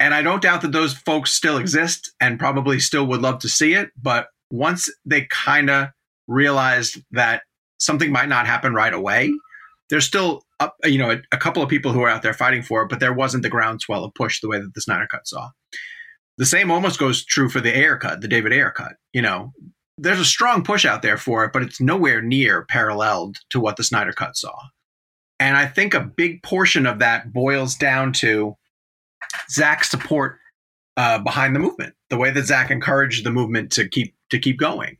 and 0.00 0.14
I 0.14 0.22
don't 0.22 0.42
doubt 0.42 0.62
that 0.62 0.72
those 0.72 0.94
folks 0.94 1.32
still 1.32 1.56
exist 1.56 2.12
and 2.20 2.38
probably 2.38 2.80
still 2.80 3.06
would 3.06 3.20
love 3.20 3.40
to 3.40 3.48
see 3.48 3.74
it. 3.74 3.90
But 4.00 4.28
once 4.50 4.90
they 5.04 5.26
kind 5.30 5.70
of 5.70 5.88
realized 6.26 7.02
that 7.12 7.42
something 7.78 8.12
might 8.12 8.28
not 8.28 8.46
happen 8.46 8.74
right 8.74 8.92
away, 8.92 9.32
there's 9.90 10.04
still 10.04 10.42
up, 10.60 10.76
you 10.84 10.98
know 10.98 11.10
a, 11.10 11.18
a, 11.32 11.38
couple 11.38 11.62
of 11.62 11.68
people 11.68 11.92
who 11.92 12.02
are 12.02 12.08
out 12.08 12.22
there 12.22 12.34
fighting 12.34 12.62
for 12.62 12.82
it, 12.82 12.88
but 12.88 13.00
there 13.00 13.12
wasn't 13.12 13.42
the 13.42 13.48
groundswell 13.48 14.04
of 14.04 14.14
push 14.14 14.40
the 14.40 14.48
way 14.48 14.58
that 14.58 14.74
the 14.74 14.80
Snyder 14.80 15.06
Cut 15.06 15.26
saw. 15.26 15.50
The 16.36 16.46
same 16.46 16.70
almost 16.70 16.98
goes 16.98 17.24
true 17.24 17.48
for 17.48 17.60
the 17.60 17.76
Ayer 17.76 17.96
cut, 17.96 18.20
the 18.20 18.28
David 18.28 18.52
Ayer 18.52 18.70
cut. 18.70 18.92
You 19.12 19.22
know, 19.22 19.52
there's 19.96 20.20
a 20.20 20.24
strong 20.24 20.62
push 20.62 20.84
out 20.84 21.02
there 21.02 21.18
for 21.18 21.44
it, 21.44 21.52
but 21.52 21.62
it's 21.62 21.80
nowhere 21.80 22.22
near 22.22 22.64
paralleled 22.64 23.38
to 23.50 23.60
what 23.60 23.76
the 23.76 23.84
Snyder 23.84 24.12
Cut 24.12 24.36
saw. 24.36 24.56
And 25.40 25.56
I 25.56 25.66
think 25.66 25.94
a 25.94 26.00
big 26.00 26.42
portion 26.42 26.86
of 26.86 27.00
that 27.00 27.32
boils 27.32 27.74
down 27.74 28.12
to 28.14 28.56
Zack's 29.50 29.90
support 29.90 30.38
uh, 30.96 31.18
behind 31.18 31.54
the 31.54 31.60
movement, 31.60 31.94
the 32.10 32.16
way 32.16 32.30
that 32.30 32.46
Zack 32.46 32.70
encouraged 32.70 33.24
the 33.24 33.30
movement 33.30 33.72
to 33.72 33.88
keep 33.88 34.14
to 34.30 34.38
keep 34.38 34.58
going. 34.58 34.96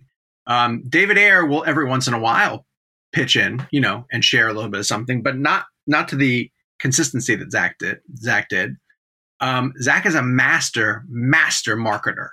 Um, 0.46 0.82
David 0.88 1.18
Ayer 1.18 1.44
will 1.44 1.64
every 1.66 1.84
once 1.84 2.08
in 2.08 2.14
a 2.14 2.18
while 2.18 2.64
pitch 3.12 3.36
in, 3.36 3.66
you 3.70 3.80
know, 3.80 4.06
and 4.12 4.24
share 4.24 4.48
a 4.48 4.52
little 4.52 4.70
bit 4.70 4.80
of 4.80 4.86
something, 4.86 5.22
but 5.22 5.36
not 5.36 5.66
not 5.86 6.08
to 6.08 6.16
the 6.16 6.50
consistency 6.78 7.34
that 7.34 7.50
Zack 7.50 7.76
did. 7.78 7.98
Zack 8.16 8.48
did. 8.48 8.76
Um, 9.40 9.72
Zack 9.80 10.06
is 10.06 10.14
a 10.14 10.22
master 10.22 11.04
master 11.08 11.76
marketer. 11.76 12.28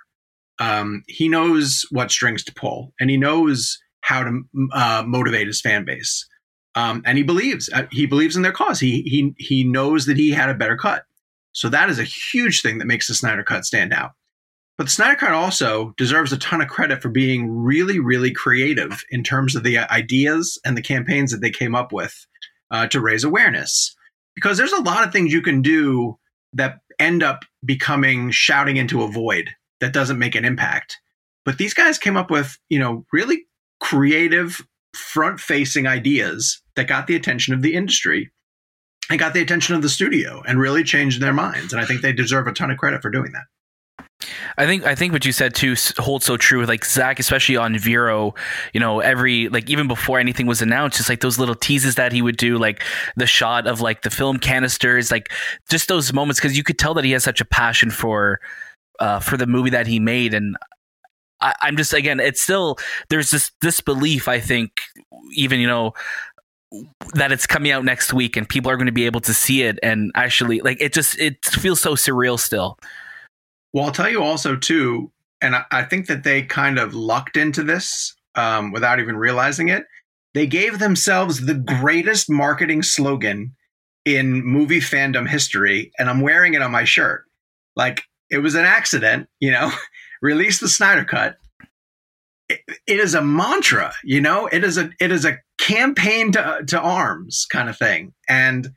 Um, 0.59 1.03
he 1.07 1.27
knows 1.27 1.85
what 1.91 2.11
strings 2.11 2.43
to 2.45 2.53
pull, 2.53 2.93
and 2.99 3.09
he 3.09 3.17
knows 3.17 3.77
how 4.01 4.23
to 4.23 4.41
uh, 4.73 5.03
motivate 5.05 5.47
his 5.47 5.61
fan 5.61 5.83
base. 5.83 6.27
Um, 6.75 7.01
and 7.05 7.17
he 7.17 7.23
believes 7.23 7.69
uh, 7.73 7.87
he 7.91 8.05
believes 8.05 8.35
in 8.35 8.41
their 8.41 8.51
cause. 8.51 8.79
He 8.79 9.01
he 9.03 9.33
he 9.37 9.63
knows 9.63 10.05
that 10.05 10.17
he 10.17 10.31
had 10.31 10.49
a 10.49 10.53
better 10.53 10.77
cut. 10.77 11.03
So 11.55 11.69
that 11.69 11.89
is 11.89 11.99
a 11.99 12.03
huge 12.03 12.61
thing 12.61 12.79
that 12.79 12.85
makes 12.85 13.07
the 13.07 13.13
Snyder 13.13 13.41
Cut 13.41 13.63
stand 13.63 13.93
out. 13.93 14.11
But 14.77 14.87
the 14.87 14.91
Snyder 14.91 15.15
Cut 15.15 15.31
also 15.31 15.93
deserves 15.95 16.33
a 16.33 16.37
ton 16.37 16.61
of 16.61 16.67
credit 16.67 17.01
for 17.01 17.07
being 17.07 17.49
really, 17.49 17.97
really 17.97 18.31
creative 18.31 19.01
in 19.09 19.23
terms 19.23 19.55
of 19.55 19.63
the 19.63 19.77
ideas 19.77 20.59
and 20.65 20.77
the 20.77 20.81
campaigns 20.81 21.31
that 21.31 21.39
they 21.39 21.49
came 21.49 21.73
up 21.73 21.93
with 21.93 22.27
uh, 22.71 22.87
to 22.87 22.99
raise 22.99 23.23
awareness. 23.23 23.95
Because 24.35 24.57
there's 24.57 24.73
a 24.73 24.81
lot 24.81 25.07
of 25.07 25.13
things 25.13 25.31
you 25.31 25.41
can 25.41 25.61
do 25.61 26.19
that 26.51 26.79
end 26.99 27.23
up 27.23 27.45
becoming 27.63 28.31
shouting 28.31 28.75
into 28.75 29.01
a 29.01 29.07
void 29.11 29.49
that 29.79 29.93
doesn't 29.93 30.19
make 30.19 30.35
an 30.35 30.43
impact. 30.43 30.99
But 31.45 31.57
these 31.57 31.73
guys 31.73 31.97
came 31.97 32.17
up 32.17 32.29
with, 32.29 32.57
you 32.67 32.79
know, 32.79 33.05
really 33.13 33.45
creative, 33.79 34.61
front 34.93 35.39
facing 35.39 35.87
ideas 35.87 36.61
that 36.75 36.89
got 36.89 37.07
the 37.07 37.15
attention 37.15 37.53
of 37.53 37.61
the 37.61 37.75
industry 37.75 38.29
and 39.09 39.19
got 39.19 39.33
the 39.33 39.41
attention 39.41 39.75
of 39.75 39.81
the 39.81 39.89
studio 39.89 40.43
and 40.47 40.59
really 40.59 40.83
changed 40.83 41.21
their 41.21 41.33
minds. 41.33 41.73
And 41.73 41.81
I 41.81 41.85
think 41.85 42.01
they 42.01 42.13
deserve 42.13 42.47
a 42.47 42.53
ton 42.53 42.71
of 42.71 42.77
credit 42.77 43.01
for 43.01 43.09
doing 43.09 43.31
that. 43.33 43.43
I 44.57 44.65
think 44.65 44.85
I 44.85 44.95
think 44.95 45.11
what 45.11 45.25
you 45.25 45.31
said 45.31 45.53
too 45.53 45.75
holds 45.97 46.25
so 46.25 46.37
true 46.37 46.59
with 46.59 46.69
like 46.69 46.85
Zack, 46.85 47.19
especially 47.19 47.57
on 47.57 47.77
Vero. 47.77 48.33
You 48.73 48.79
know, 48.79 49.01
every 49.01 49.49
like 49.49 49.69
even 49.69 49.87
before 49.87 50.19
anything 50.19 50.47
was 50.47 50.61
announced, 50.61 50.97
just 50.97 51.09
like 51.09 51.19
those 51.19 51.37
little 51.37 51.55
teases 51.55 51.95
that 51.95 52.13
he 52.13 52.21
would 52.21 52.37
do, 52.37 52.57
like 52.57 52.83
the 53.17 53.27
shot 53.27 53.67
of 53.67 53.81
like 53.81 54.03
the 54.03 54.09
film 54.09 54.39
canisters, 54.39 55.11
like 55.11 55.31
just 55.69 55.89
those 55.89 56.13
moments 56.13 56.39
because 56.39 56.55
you 56.55 56.63
could 56.63 56.79
tell 56.79 56.93
that 56.93 57.03
he 57.03 57.11
has 57.11 57.23
such 57.23 57.41
a 57.41 57.45
passion 57.45 57.91
for 57.91 58.39
uh, 58.99 59.19
for 59.19 59.35
the 59.35 59.47
movie 59.47 59.71
that 59.71 59.87
he 59.87 59.99
made, 59.99 60.33
and 60.33 60.55
I, 61.41 61.53
I'm 61.61 61.75
just 61.75 61.93
again, 61.93 62.19
it's 62.19 62.41
still 62.41 62.77
there's 63.09 63.31
this 63.31 63.51
disbelief. 63.59 64.27
I 64.27 64.39
think 64.39 64.71
even 65.33 65.59
you 65.59 65.67
know 65.67 65.93
that 67.13 67.31
it's 67.31 67.47
coming 67.47 67.71
out 67.71 67.85
next 67.85 68.13
week 68.13 68.35
and 68.35 68.47
people 68.47 68.71
are 68.71 68.77
going 68.77 68.87
to 68.87 68.91
be 68.91 69.05
able 69.05 69.21
to 69.21 69.33
see 69.33 69.63
it 69.63 69.79
and 69.83 70.11
actually 70.15 70.59
like 70.61 70.81
it 70.81 70.93
just 70.93 71.19
it 71.19 71.43
feels 71.45 71.81
so 71.81 71.95
surreal 71.95 72.39
still. 72.39 72.77
Well 73.73 73.85
i'll 73.85 73.91
tell 73.91 74.09
you 74.09 74.23
also 74.23 74.55
too 74.55 75.11
and 75.41 75.55
i, 75.55 75.65
I 75.71 75.83
think 75.83 76.07
that 76.07 76.23
they 76.23 76.43
kind 76.43 76.79
of 76.79 76.93
lucked 76.93 77.37
into 77.37 77.63
this 77.63 78.15
um, 78.35 78.71
without 78.71 78.99
even 78.99 79.15
realizing 79.15 79.69
it. 79.69 79.85
They 80.33 80.47
gave 80.47 80.79
themselves 80.79 81.45
the 81.45 81.53
greatest 81.53 82.29
marketing 82.29 82.83
slogan 82.83 83.55
in 84.03 84.43
movie 84.43 84.81
fandom 84.81 85.27
history 85.27 85.91
and 85.97 86.09
i'm 86.09 86.21
wearing 86.21 86.53
it 86.53 86.61
on 86.61 86.71
my 86.71 86.83
shirt. 86.83 87.25
Like 87.75 88.03
it 88.29 88.39
was 88.39 88.55
an 88.55 88.65
accident 88.65 89.29
you 89.39 89.51
know? 89.51 89.71
Release 90.21 90.59
the 90.59 90.69
snyder 90.69 91.03
cut. 91.03 91.37
It, 92.49 92.61
it 92.87 92.99
is 92.99 93.13
a 93.13 93.21
mantra 93.21 93.93
you 94.03 94.21
know? 94.21 94.47
It 94.47 94.63
is 94.63 94.77
a 94.77 94.89
it 94.99 95.11
is 95.11 95.25
a 95.25 95.37
campaign 95.65 96.31
to, 96.31 96.63
to 96.67 96.79
arms 96.79 97.47
kind 97.49 97.69
of 97.69 97.77
thing. 97.77 98.13
And 98.29 98.69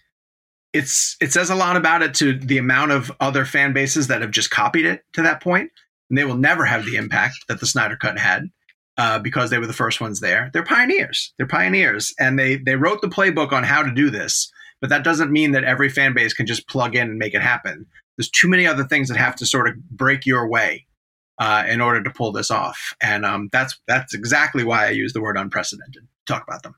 it's 0.72 1.16
it 1.20 1.32
says 1.32 1.50
a 1.50 1.54
lot 1.54 1.76
about 1.76 2.02
it 2.02 2.14
to 2.14 2.38
the 2.38 2.58
amount 2.58 2.92
of 2.92 3.12
other 3.20 3.44
fan 3.44 3.72
bases 3.74 4.06
that 4.06 4.22
have 4.22 4.30
just 4.30 4.50
copied 4.50 4.86
it 4.86 5.02
to 5.12 5.22
that. 5.22 5.44
And 5.44 5.70
they 6.10 6.24
will 6.24 6.36
never 6.36 6.64
have 6.64 6.86
the 6.86 6.96
impact 6.96 7.44
that 7.48 7.60
the 7.60 7.66
Snyder 7.66 7.96
Cut 7.96 8.18
had 8.18 8.50
uh, 8.96 9.18
because 9.18 9.50
they 9.50 9.58
were 9.58 9.66
the 9.66 9.72
first 9.74 10.00
ones 10.00 10.20
there. 10.20 10.50
They're 10.52 10.64
pioneers. 10.64 11.34
They're 11.36 11.46
pioneers, 11.46 12.14
and 12.18 12.38
they 12.38 12.56
they 12.56 12.76
wrote 12.76 13.02
the 13.02 13.08
playbook 13.08 13.52
on 13.52 13.64
how 13.64 13.82
to 13.82 13.92
do 13.92 14.08
this. 14.08 14.50
But 14.80 14.90
that 14.90 15.04
doesn't 15.04 15.32
mean 15.32 15.52
that 15.52 15.64
every 15.64 15.90
fan 15.90 16.14
base 16.14 16.32
can 16.32 16.46
just 16.46 16.68
plug 16.68 16.94
in 16.94 17.10
and 17.10 17.18
make 17.18 17.34
it 17.34 17.42
happen. 17.42 17.84
There's 18.16 18.30
too 18.30 18.48
many 18.48 18.66
other 18.66 18.84
things 18.84 19.08
that 19.08 19.18
have 19.18 19.36
to 19.36 19.46
sort 19.46 19.68
of 19.68 19.74
break 19.90 20.24
your 20.24 20.48
way 20.48 20.86
uh, 21.38 21.64
in 21.68 21.80
order 21.80 22.02
to 22.02 22.10
pull 22.10 22.32
this 22.32 22.50
off, 22.50 22.94
and 23.02 23.26
um, 23.26 23.50
that's 23.52 23.78
that's 23.86 24.14
exactly 24.14 24.64
why 24.64 24.86
I 24.86 24.90
use 24.90 25.12
the 25.12 25.20
word 25.20 25.36
unprecedented 25.36 26.06
talk 26.28 26.44
about 26.46 26.62
them. 26.62 26.74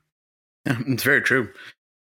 It's 0.65 1.03
very 1.03 1.21
true. 1.21 1.49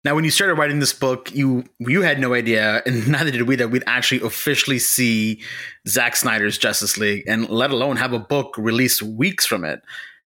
Now, 0.06 0.14
when 0.14 0.24
you 0.24 0.30
started 0.30 0.54
writing 0.54 0.80
this 0.80 0.94
book, 0.94 1.34
you 1.34 1.64
you 1.80 2.04
had 2.04 2.20
no 2.20 2.36
idea, 2.36 2.84
and 2.86 3.08
neither 3.12 3.32
did 3.32 3.42
we, 3.44 3.56
that 3.56 3.72
we'd 3.72 3.84
actually 3.88 4.22
officially 4.22 4.78
see 4.80 5.42
Zack 5.88 6.16
Snyder's 6.16 6.58
Justice 6.58 6.98
League, 6.98 7.24
and 7.28 7.50
let 7.50 7.72
alone 7.72 7.98
have 7.98 8.14
a 8.14 8.20
book 8.20 8.56
released 8.58 9.02
weeks 9.02 9.46
from 9.46 9.66
it. 9.66 9.82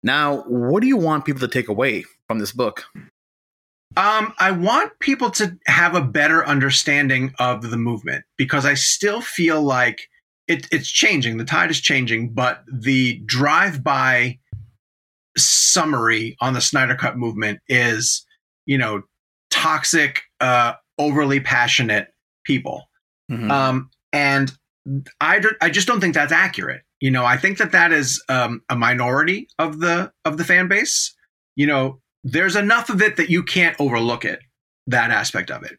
Now, 0.03 0.43
what 0.49 0.81
do 0.81 0.89
you 0.89 0.97
want 0.97 1.25
people 1.25 1.41
to 1.41 1.49
take 1.49 1.69
away 1.69 2.05
from 2.27 2.41
this 2.41 2.53
book? 2.53 2.85
Um, 3.97 4.33
I 4.39 4.51
want 4.51 4.99
people 5.01 5.31
to 5.33 5.57
have 5.67 5.95
a 5.95 6.01
better 6.01 6.47
understanding 6.47 7.35
of 7.39 7.71
the 7.71 7.77
movement 7.77 8.25
because 8.37 8.65
I 8.65 8.75
still 8.75 9.21
feel 9.21 9.63
like 9.63 10.09
it, 10.49 10.67
it's 10.73 10.91
changing. 10.91 11.37
The 11.37 11.45
tide 11.45 11.71
is 11.71 11.81
changing, 11.81 12.31
but 12.31 12.65
the 12.73 13.21
drive-by 13.27 14.39
summary 15.37 16.37
on 16.41 16.55
the 16.55 16.61
Snyder 16.61 16.95
Cut 16.95 17.17
movement 17.17 17.61
is, 17.69 18.25
you 18.67 18.79
know, 18.79 19.03
toxic, 19.51 20.23
uh, 20.41 20.75
overly 20.99 21.41
passionate 21.41 22.09
people. 22.45 22.89
Mm-hmm. 23.31 23.51
Um, 23.51 23.91
and 24.13 24.53
I, 25.21 25.43
I 25.61 25.71
just 25.71 25.87
don't 25.87 26.01
think 26.01 26.15
that's 26.15 26.33
accurate. 26.33 26.83
You 27.01 27.11
know, 27.11 27.25
I 27.25 27.37
think 27.37 27.59
that 27.59 27.73
that 27.73 27.93
is 27.93 28.23
um, 28.29 28.63
a 28.69 28.77
minority 28.77 29.49
of 29.59 29.81
the 29.81 30.13
of 30.25 30.37
the 30.37 30.45
fan 30.45 30.69
base. 30.69 31.15
You 31.57 31.67
know, 31.67 32.01
there's 32.25 32.57
enough 32.57 32.91
of 32.91 33.01
it 33.01 33.17
that 33.17 33.31
you 33.31 33.43
can't 33.43 33.77
overlook 33.81 34.25
it. 34.25 34.41
That 34.87 35.11
aspect 35.11 35.51
of 35.51 35.63
it. 35.63 35.79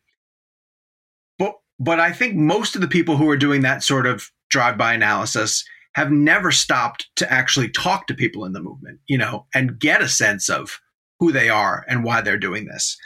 But 1.37 1.55
but 1.79 1.99
I 1.99 2.11
think 2.11 2.35
most 2.35 2.75
of 2.75 2.81
the 2.81 2.87
people 2.87 3.17
who 3.17 3.29
are 3.29 3.37
doing 3.37 3.61
that 3.61 3.83
sort 3.83 4.07
of 4.07 4.31
drive 4.49 4.77
by 4.77 4.93
analysis 4.93 5.63
have 5.95 6.11
never 6.11 6.51
stopped 6.51 7.09
to 7.17 7.31
actually 7.31 7.69
talk 7.69 8.07
to 8.07 8.13
people 8.13 8.45
in 8.45 8.53
the 8.53 8.61
movement, 8.61 8.99
you 9.07 9.17
know, 9.17 9.45
and 9.53 9.79
get 9.79 10.01
a 10.01 10.07
sense 10.07 10.49
of 10.49 10.79
who 11.19 11.31
they 11.31 11.49
are 11.49 11.85
and 11.87 12.03
why 12.03 12.21
they're 12.21 12.37
doing 12.37 12.65
this. 12.65 12.97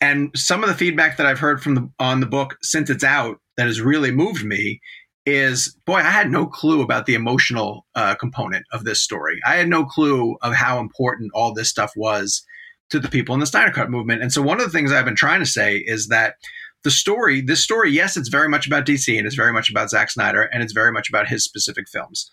And 0.00 0.30
some 0.34 0.62
of 0.62 0.68
the 0.68 0.74
feedback 0.74 1.16
that 1.16 1.26
I've 1.26 1.38
heard 1.38 1.62
from 1.62 1.74
the 1.74 1.90
on 1.98 2.20
the 2.20 2.26
book 2.26 2.56
since 2.62 2.88
it's 2.88 3.04
out 3.04 3.38
that 3.56 3.66
has 3.66 3.80
really 3.80 4.10
moved 4.10 4.44
me 4.44 4.80
is 5.26 5.76
boy, 5.84 5.96
I 5.96 6.02
had 6.02 6.30
no 6.30 6.46
clue 6.46 6.80
about 6.82 7.06
the 7.06 7.14
emotional 7.14 7.86
uh, 7.94 8.14
component 8.14 8.64
of 8.72 8.84
this 8.84 9.02
story. 9.02 9.38
I 9.46 9.56
had 9.56 9.68
no 9.68 9.84
clue 9.84 10.36
of 10.42 10.54
how 10.54 10.80
important 10.80 11.32
all 11.34 11.52
this 11.52 11.68
stuff 11.68 11.92
was 11.94 12.42
to 12.90 12.98
the 12.98 13.08
people 13.08 13.34
in 13.34 13.40
the 13.40 13.46
Snyder 13.46 13.70
Cut 13.70 13.90
movement. 13.90 14.22
And 14.22 14.32
so, 14.32 14.42
one 14.42 14.58
of 14.58 14.64
the 14.64 14.72
things 14.72 14.90
I've 14.90 15.04
been 15.04 15.14
trying 15.14 15.40
to 15.40 15.46
say 15.46 15.76
is 15.78 16.08
that 16.08 16.36
the 16.82 16.90
story, 16.90 17.40
this 17.40 17.62
story, 17.62 17.90
yes, 17.90 18.16
it's 18.16 18.28
very 18.28 18.48
much 18.48 18.66
about 18.66 18.86
DC 18.86 19.16
and 19.16 19.26
it's 19.26 19.36
very 19.36 19.52
much 19.52 19.70
about 19.70 19.90
Zack 19.90 20.10
Snyder 20.10 20.42
and 20.42 20.62
it's 20.62 20.72
very 20.72 20.92
much 20.92 21.08
about 21.08 21.28
his 21.28 21.44
specific 21.44 21.88
films. 21.88 22.30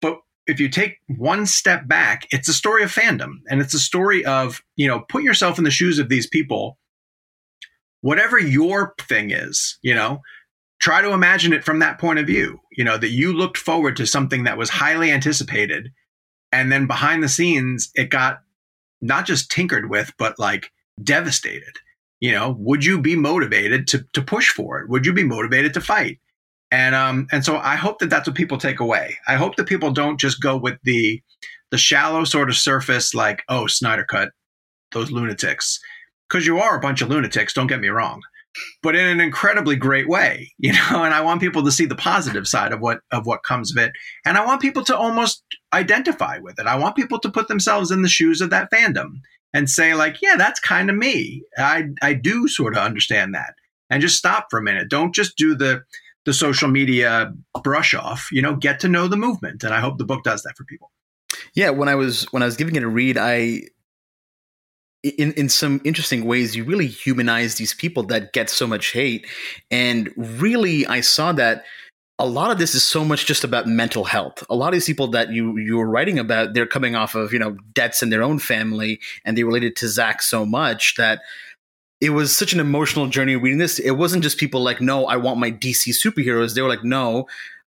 But 0.00 0.18
if 0.46 0.60
you 0.60 0.68
take 0.68 0.98
one 1.06 1.46
step 1.46 1.88
back, 1.88 2.26
it's 2.30 2.48
a 2.48 2.54
story 2.54 2.82
of 2.82 2.94
fandom 2.94 3.40
and 3.48 3.60
it's 3.60 3.74
a 3.74 3.80
story 3.80 4.24
of, 4.24 4.60
you 4.76 4.86
know, 4.86 5.00
put 5.08 5.22
yourself 5.22 5.58
in 5.58 5.64
the 5.64 5.70
shoes 5.70 5.98
of 5.98 6.08
these 6.08 6.26
people. 6.26 6.78
Whatever 8.00 8.38
your 8.38 8.94
thing 9.00 9.30
is, 9.30 9.78
you 9.82 9.94
know, 9.94 10.20
try 10.80 11.00
to 11.00 11.12
imagine 11.12 11.52
it 11.52 11.64
from 11.64 11.78
that 11.78 11.98
point 11.98 12.18
of 12.18 12.26
view, 12.26 12.58
you 12.72 12.84
know, 12.84 12.98
that 12.98 13.10
you 13.10 13.32
looked 13.32 13.58
forward 13.58 13.96
to 13.96 14.06
something 14.06 14.44
that 14.44 14.58
was 14.58 14.70
highly 14.70 15.12
anticipated. 15.12 15.90
And 16.50 16.70
then 16.70 16.86
behind 16.86 17.22
the 17.22 17.28
scenes, 17.28 17.90
it 17.94 18.10
got 18.10 18.40
not 19.00 19.26
just 19.26 19.50
tinkered 19.50 19.88
with, 19.88 20.12
but 20.18 20.38
like 20.38 20.70
devastated. 21.02 21.78
You 22.22 22.30
know, 22.30 22.54
would 22.60 22.84
you 22.84 23.00
be 23.00 23.16
motivated 23.16 23.88
to, 23.88 24.06
to 24.12 24.22
push 24.22 24.48
for 24.50 24.78
it? 24.78 24.88
Would 24.88 25.04
you 25.04 25.12
be 25.12 25.24
motivated 25.24 25.74
to 25.74 25.80
fight? 25.80 26.20
And 26.70 26.94
um, 26.94 27.26
and 27.32 27.44
so 27.44 27.56
I 27.56 27.74
hope 27.74 27.98
that 27.98 28.10
that's 28.10 28.28
what 28.28 28.36
people 28.36 28.58
take 28.58 28.78
away. 28.78 29.18
I 29.26 29.34
hope 29.34 29.56
that 29.56 29.66
people 29.66 29.90
don't 29.90 30.20
just 30.20 30.40
go 30.40 30.56
with 30.56 30.78
the 30.84 31.20
the 31.72 31.78
shallow 31.78 32.22
sort 32.22 32.48
of 32.48 32.56
surface, 32.56 33.12
like 33.12 33.42
oh 33.48 33.66
Snyder 33.66 34.04
cut, 34.04 34.30
those 34.92 35.10
lunatics, 35.10 35.80
because 36.28 36.46
you 36.46 36.60
are 36.60 36.76
a 36.76 36.80
bunch 36.80 37.02
of 37.02 37.08
lunatics. 37.08 37.54
Don't 37.54 37.66
get 37.66 37.80
me 37.80 37.88
wrong, 37.88 38.22
but 38.84 38.94
in 38.94 39.04
an 39.04 39.20
incredibly 39.20 39.74
great 39.74 40.08
way, 40.08 40.52
you 40.58 40.72
know. 40.72 41.02
And 41.02 41.12
I 41.12 41.22
want 41.22 41.40
people 41.40 41.64
to 41.64 41.72
see 41.72 41.86
the 41.86 41.96
positive 41.96 42.46
side 42.46 42.72
of 42.72 42.78
what 42.78 43.00
of 43.10 43.26
what 43.26 43.42
comes 43.42 43.76
of 43.76 43.82
it, 43.82 43.90
and 44.24 44.38
I 44.38 44.46
want 44.46 44.62
people 44.62 44.84
to 44.84 44.96
almost 44.96 45.42
identify 45.72 46.38
with 46.38 46.60
it. 46.60 46.66
I 46.66 46.76
want 46.76 46.94
people 46.94 47.18
to 47.18 47.32
put 47.32 47.48
themselves 47.48 47.90
in 47.90 48.02
the 48.02 48.08
shoes 48.08 48.40
of 48.40 48.50
that 48.50 48.70
fandom 48.70 49.16
and 49.54 49.68
say 49.68 49.94
like, 49.94 50.22
yeah, 50.22 50.36
that's 50.36 50.60
kind 50.60 50.90
of 50.90 50.96
me. 50.96 51.42
I 51.58 51.84
I 52.02 52.14
do 52.14 52.48
sort 52.48 52.76
of 52.76 52.82
understand 52.82 53.34
that, 53.34 53.54
and 53.90 54.02
just 54.02 54.16
stop 54.16 54.46
for 54.50 54.58
a 54.58 54.62
minute. 54.62 54.88
Don't 54.88 55.14
just 55.14 55.36
do 55.36 55.54
the 55.54 55.82
the 56.24 56.32
social 56.32 56.68
media 56.68 57.32
brush 57.62 57.94
off. 57.94 58.28
You 58.32 58.42
know, 58.42 58.56
get 58.56 58.80
to 58.80 58.88
know 58.88 59.08
the 59.08 59.16
movement, 59.16 59.64
and 59.64 59.74
I 59.74 59.80
hope 59.80 59.98
the 59.98 60.04
book 60.04 60.24
does 60.24 60.42
that 60.42 60.56
for 60.56 60.64
people. 60.64 60.90
Yeah, 61.54 61.70
when 61.70 61.88
I 61.88 61.94
was 61.94 62.24
when 62.32 62.42
I 62.42 62.46
was 62.46 62.56
giving 62.56 62.76
it 62.76 62.82
a 62.82 62.88
read, 62.88 63.18
I 63.18 63.62
in 65.02 65.32
in 65.32 65.48
some 65.48 65.80
interesting 65.84 66.24
ways 66.24 66.54
you 66.54 66.64
really 66.64 66.86
humanize 66.86 67.56
these 67.56 67.74
people 67.74 68.04
that 68.04 68.32
get 68.32 68.48
so 68.48 68.66
much 68.66 68.92
hate, 68.92 69.26
and 69.70 70.10
really 70.16 70.86
I 70.86 71.00
saw 71.00 71.32
that 71.32 71.64
a 72.22 72.26
lot 72.26 72.52
of 72.52 72.58
this 72.58 72.72
is 72.76 72.84
so 72.84 73.04
much 73.04 73.26
just 73.26 73.42
about 73.42 73.66
mental 73.66 74.04
health. 74.04 74.44
A 74.48 74.54
lot 74.54 74.68
of 74.68 74.74
these 74.74 74.86
people 74.86 75.08
that 75.08 75.30
you 75.30 75.58
you 75.58 75.76
were 75.76 75.90
writing 75.90 76.20
about, 76.20 76.54
they're 76.54 76.66
coming 76.66 76.94
off 76.94 77.16
of 77.16 77.32
you 77.32 77.38
know 77.38 77.56
debts 77.72 78.00
in 78.00 78.10
their 78.10 78.22
own 78.22 78.38
family, 78.38 79.00
and 79.24 79.36
they 79.36 79.42
related 79.42 79.74
to 79.76 79.88
Zack 79.88 80.22
so 80.22 80.46
much 80.46 80.94
that 80.94 81.20
it 82.00 82.10
was 82.10 82.34
such 82.34 82.52
an 82.52 82.60
emotional 82.60 83.08
journey 83.08 83.34
reading 83.34 83.58
this. 83.58 83.80
It 83.80 83.92
wasn't 83.92 84.22
just 84.22 84.38
people 84.38 84.62
like, 84.62 84.80
no, 84.80 85.06
I 85.06 85.16
want 85.16 85.40
my 85.40 85.50
DC 85.50 85.94
superheroes. 85.94 86.54
They 86.54 86.62
were 86.62 86.68
like, 86.68 86.84
no, 86.84 87.26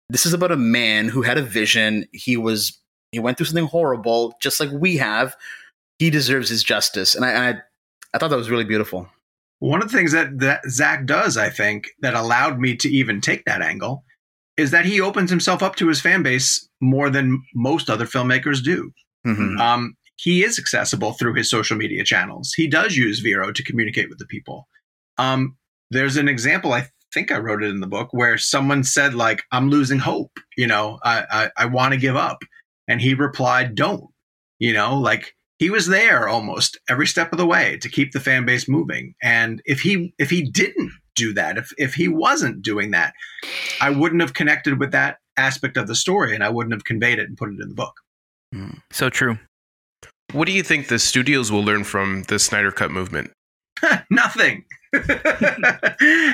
this 0.09 0.27
is 0.27 0.33
about 0.33 0.51
a 0.51 0.57
man 0.57 1.07
who 1.07 1.23
had 1.23 1.39
a 1.39 1.43
vision. 1.43 2.07
He 2.13 2.37
was 2.37 2.77
he 3.11 3.17
went 3.17 3.37
through 3.37 3.47
something 3.47 3.65
horrible, 3.65 4.35
just 4.39 4.59
like 4.59 4.69
we 4.71 4.97
have. 4.97 5.35
He 5.97 6.11
deserves 6.11 6.49
his 6.49 6.63
justice, 6.63 7.15
and 7.15 7.25
I 7.25 7.49
I, 7.49 7.55
I 8.13 8.17
thought 8.19 8.29
that 8.29 8.37
was 8.37 8.51
really 8.51 8.63
beautiful. 8.63 9.09
One 9.57 9.81
of 9.81 9.89
the 9.89 9.97
things 9.97 10.11
that 10.11 10.37
that 10.37 10.61
Zack 10.69 11.07
does, 11.07 11.35
I 11.35 11.49
think, 11.49 11.87
that 12.01 12.13
allowed 12.13 12.59
me 12.59 12.75
to 12.75 12.89
even 12.89 13.21
take 13.21 13.45
that 13.45 13.63
angle, 13.63 14.03
is 14.57 14.71
that 14.71 14.85
he 14.85 15.01
opens 15.01 15.29
himself 15.29 15.61
up 15.61 15.75
to 15.75 15.87
his 15.87 16.01
fan 16.01 16.23
base 16.23 16.67
more 16.81 17.09
than 17.09 17.43
most 17.53 17.89
other 17.89 18.05
filmmakers 18.05 18.63
do. 18.63 18.91
Mm-hmm. 19.25 19.59
Um, 19.59 19.95
he 20.17 20.43
is 20.43 20.57
accessible 20.57 21.13
through 21.13 21.33
his 21.33 21.49
social 21.49 21.75
media 21.75 22.03
channels. 22.03 22.53
He 22.53 22.67
does 22.67 22.95
use 22.95 23.19
Vero 23.19 23.51
to 23.51 23.63
communicate 23.63 24.09
with 24.09 24.19
the 24.19 24.25
people. 24.25 24.67
Um, 25.17 25.57
there's 25.91 26.17
an 26.17 26.29
example, 26.29 26.73
I 26.73 26.87
think 27.13 27.31
I 27.31 27.39
wrote 27.39 27.63
it 27.63 27.69
in 27.69 27.81
the 27.81 27.87
book, 27.87 28.09
where 28.11 28.37
someone 28.37 28.83
said, 28.83 29.13
like, 29.13 29.43
I'm 29.51 29.69
losing 29.69 29.99
hope. 29.99 30.31
You 30.55 30.67
know, 30.67 30.99
I, 31.03 31.25
I, 31.31 31.63
I 31.63 31.65
want 31.65 31.93
to 31.93 31.99
give 31.99 32.15
up. 32.15 32.43
And 32.87 33.01
he 33.01 33.13
replied, 33.13 33.75
don't. 33.75 34.05
You 34.57 34.71
know, 34.71 34.97
like 34.97 35.35
he 35.59 35.69
was 35.69 35.87
there 35.87 36.29
almost 36.29 36.79
every 36.89 37.07
step 37.07 37.33
of 37.33 37.37
the 37.37 37.45
way 37.45 37.77
to 37.81 37.89
keep 37.89 38.13
the 38.13 38.21
fan 38.21 38.45
base 38.45 38.69
moving. 38.69 39.15
And 39.21 39.61
if 39.65 39.81
he 39.81 40.13
if 40.17 40.29
he 40.29 40.43
didn't 40.49 40.91
do 41.15 41.33
that, 41.33 41.57
if 41.57 41.71
if 41.77 41.93
he 41.93 42.07
wasn't 42.07 42.61
doing 42.61 42.91
that, 42.91 43.13
I 43.81 43.89
wouldn't 43.89 44.21
have 44.21 44.33
connected 44.33 44.79
with 44.79 44.91
that 44.91 45.17
aspect 45.37 45.77
of 45.77 45.87
the 45.87 45.95
story 45.95 46.33
and 46.33 46.43
I 46.43 46.49
wouldn't 46.49 46.73
have 46.73 46.85
conveyed 46.85 47.19
it 47.19 47.27
and 47.27 47.37
put 47.37 47.49
it 47.49 47.59
in 47.61 47.69
the 47.69 47.75
book. 47.75 47.93
Mm, 48.53 48.81
so 48.91 49.09
true. 49.09 49.37
What 50.31 50.45
do 50.45 50.51
you 50.51 50.63
think 50.63 50.87
the 50.87 50.99
studios 50.99 51.51
will 51.51 51.63
learn 51.63 51.83
from 51.83 52.23
the 52.23 52.39
Snyder 52.39 52.71
Cut 52.71 52.91
movement? 52.91 53.31
nothing. 54.09 54.65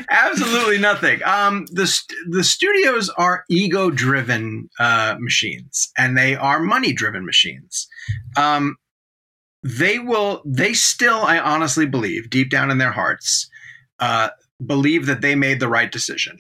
Absolutely 0.10 0.78
nothing. 0.78 1.22
Um, 1.24 1.66
the 1.72 2.00
the 2.30 2.44
studios 2.44 3.10
are 3.10 3.44
ego 3.50 3.90
driven 3.90 4.70
uh, 4.80 5.16
machines, 5.20 5.92
and 5.98 6.18
they 6.18 6.36
are 6.36 6.60
money 6.60 6.94
driven 6.94 7.26
machines. 7.26 7.88
Um, 8.38 8.76
they 9.64 10.00
will. 10.00 10.42
They 10.46 10.74
still, 10.74 11.22
I 11.22 11.40
honestly 11.40 11.86
believe, 11.86 12.30
deep 12.30 12.50
down 12.50 12.72
in 12.72 12.78
their 12.78 12.92
hearts, 12.92 13.50
uh, 14.00 14.30
believe 14.66 15.06
that 15.06 15.22
they 15.22 15.36
made 15.36 15.60
the 15.60 15.68
right 15.68 15.92
decision. 15.92 16.38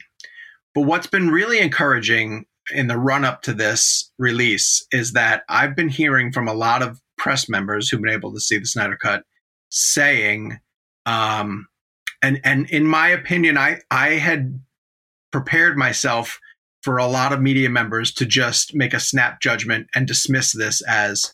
But 0.73 0.81
what's 0.81 1.07
been 1.07 1.29
really 1.29 1.59
encouraging 1.59 2.45
in 2.73 2.87
the 2.87 2.97
run 2.97 3.25
up 3.25 3.41
to 3.43 3.53
this 3.53 4.11
release 4.17 4.85
is 4.91 5.13
that 5.13 5.43
I've 5.49 5.75
been 5.75 5.89
hearing 5.89 6.31
from 6.31 6.47
a 6.47 6.53
lot 6.53 6.81
of 6.81 7.01
press 7.17 7.49
members 7.49 7.89
who've 7.89 8.01
been 8.01 8.13
able 8.13 8.33
to 8.33 8.39
see 8.39 8.57
the 8.57 8.65
Snyder 8.65 8.97
Cut 8.97 9.23
saying, 9.69 10.59
um, 11.05 11.67
and 12.21 12.39
and 12.43 12.69
in 12.69 12.85
my 12.85 13.09
opinion, 13.09 13.57
I 13.57 13.81
I 13.89 14.09
had 14.09 14.59
prepared 15.31 15.77
myself 15.77 16.39
for 16.81 16.97
a 16.97 17.07
lot 17.07 17.31
of 17.31 17.41
media 17.41 17.69
members 17.69 18.11
to 18.13 18.25
just 18.25 18.75
make 18.75 18.93
a 18.93 18.99
snap 18.99 19.39
judgment 19.39 19.87
and 19.93 20.07
dismiss 20.07 20.51
this 20.51 20.81
as, 20.87 21.33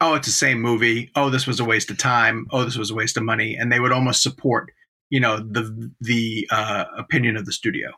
oh, 0.00 0.14
it's 0.14 0.28
the 0.28 0.32
same 0.32 0.60
movie. 0.60 1.10
Oh, 1.16 1.30
this 1.30 1.46
was 1.46 1.58
a 1.58 1.64
waste 1.64 1.90
of 1.90 1.98
time. 1.98 2.46
Oh, 2.52 2.64
this 2.64 2.76
was 2.76 2.90
a 2.90 2.94
waste 2.94 3.16
of 3.16 3.24
money, 3.24 3.56
and 3.56 3.72
they 3.72 3.80
would 3.80 3.92
almost 3.92 4.22
support, 4.22 4.70
you 5.10 5.20
know, 5.20 5.38
the 5.38 5.90
the 6.00 6.48
uh, 6.50 6.84
opinion 6.96 7.36
of 7.36 7.46
the 7.46 7.52
studio. 7.52 7.90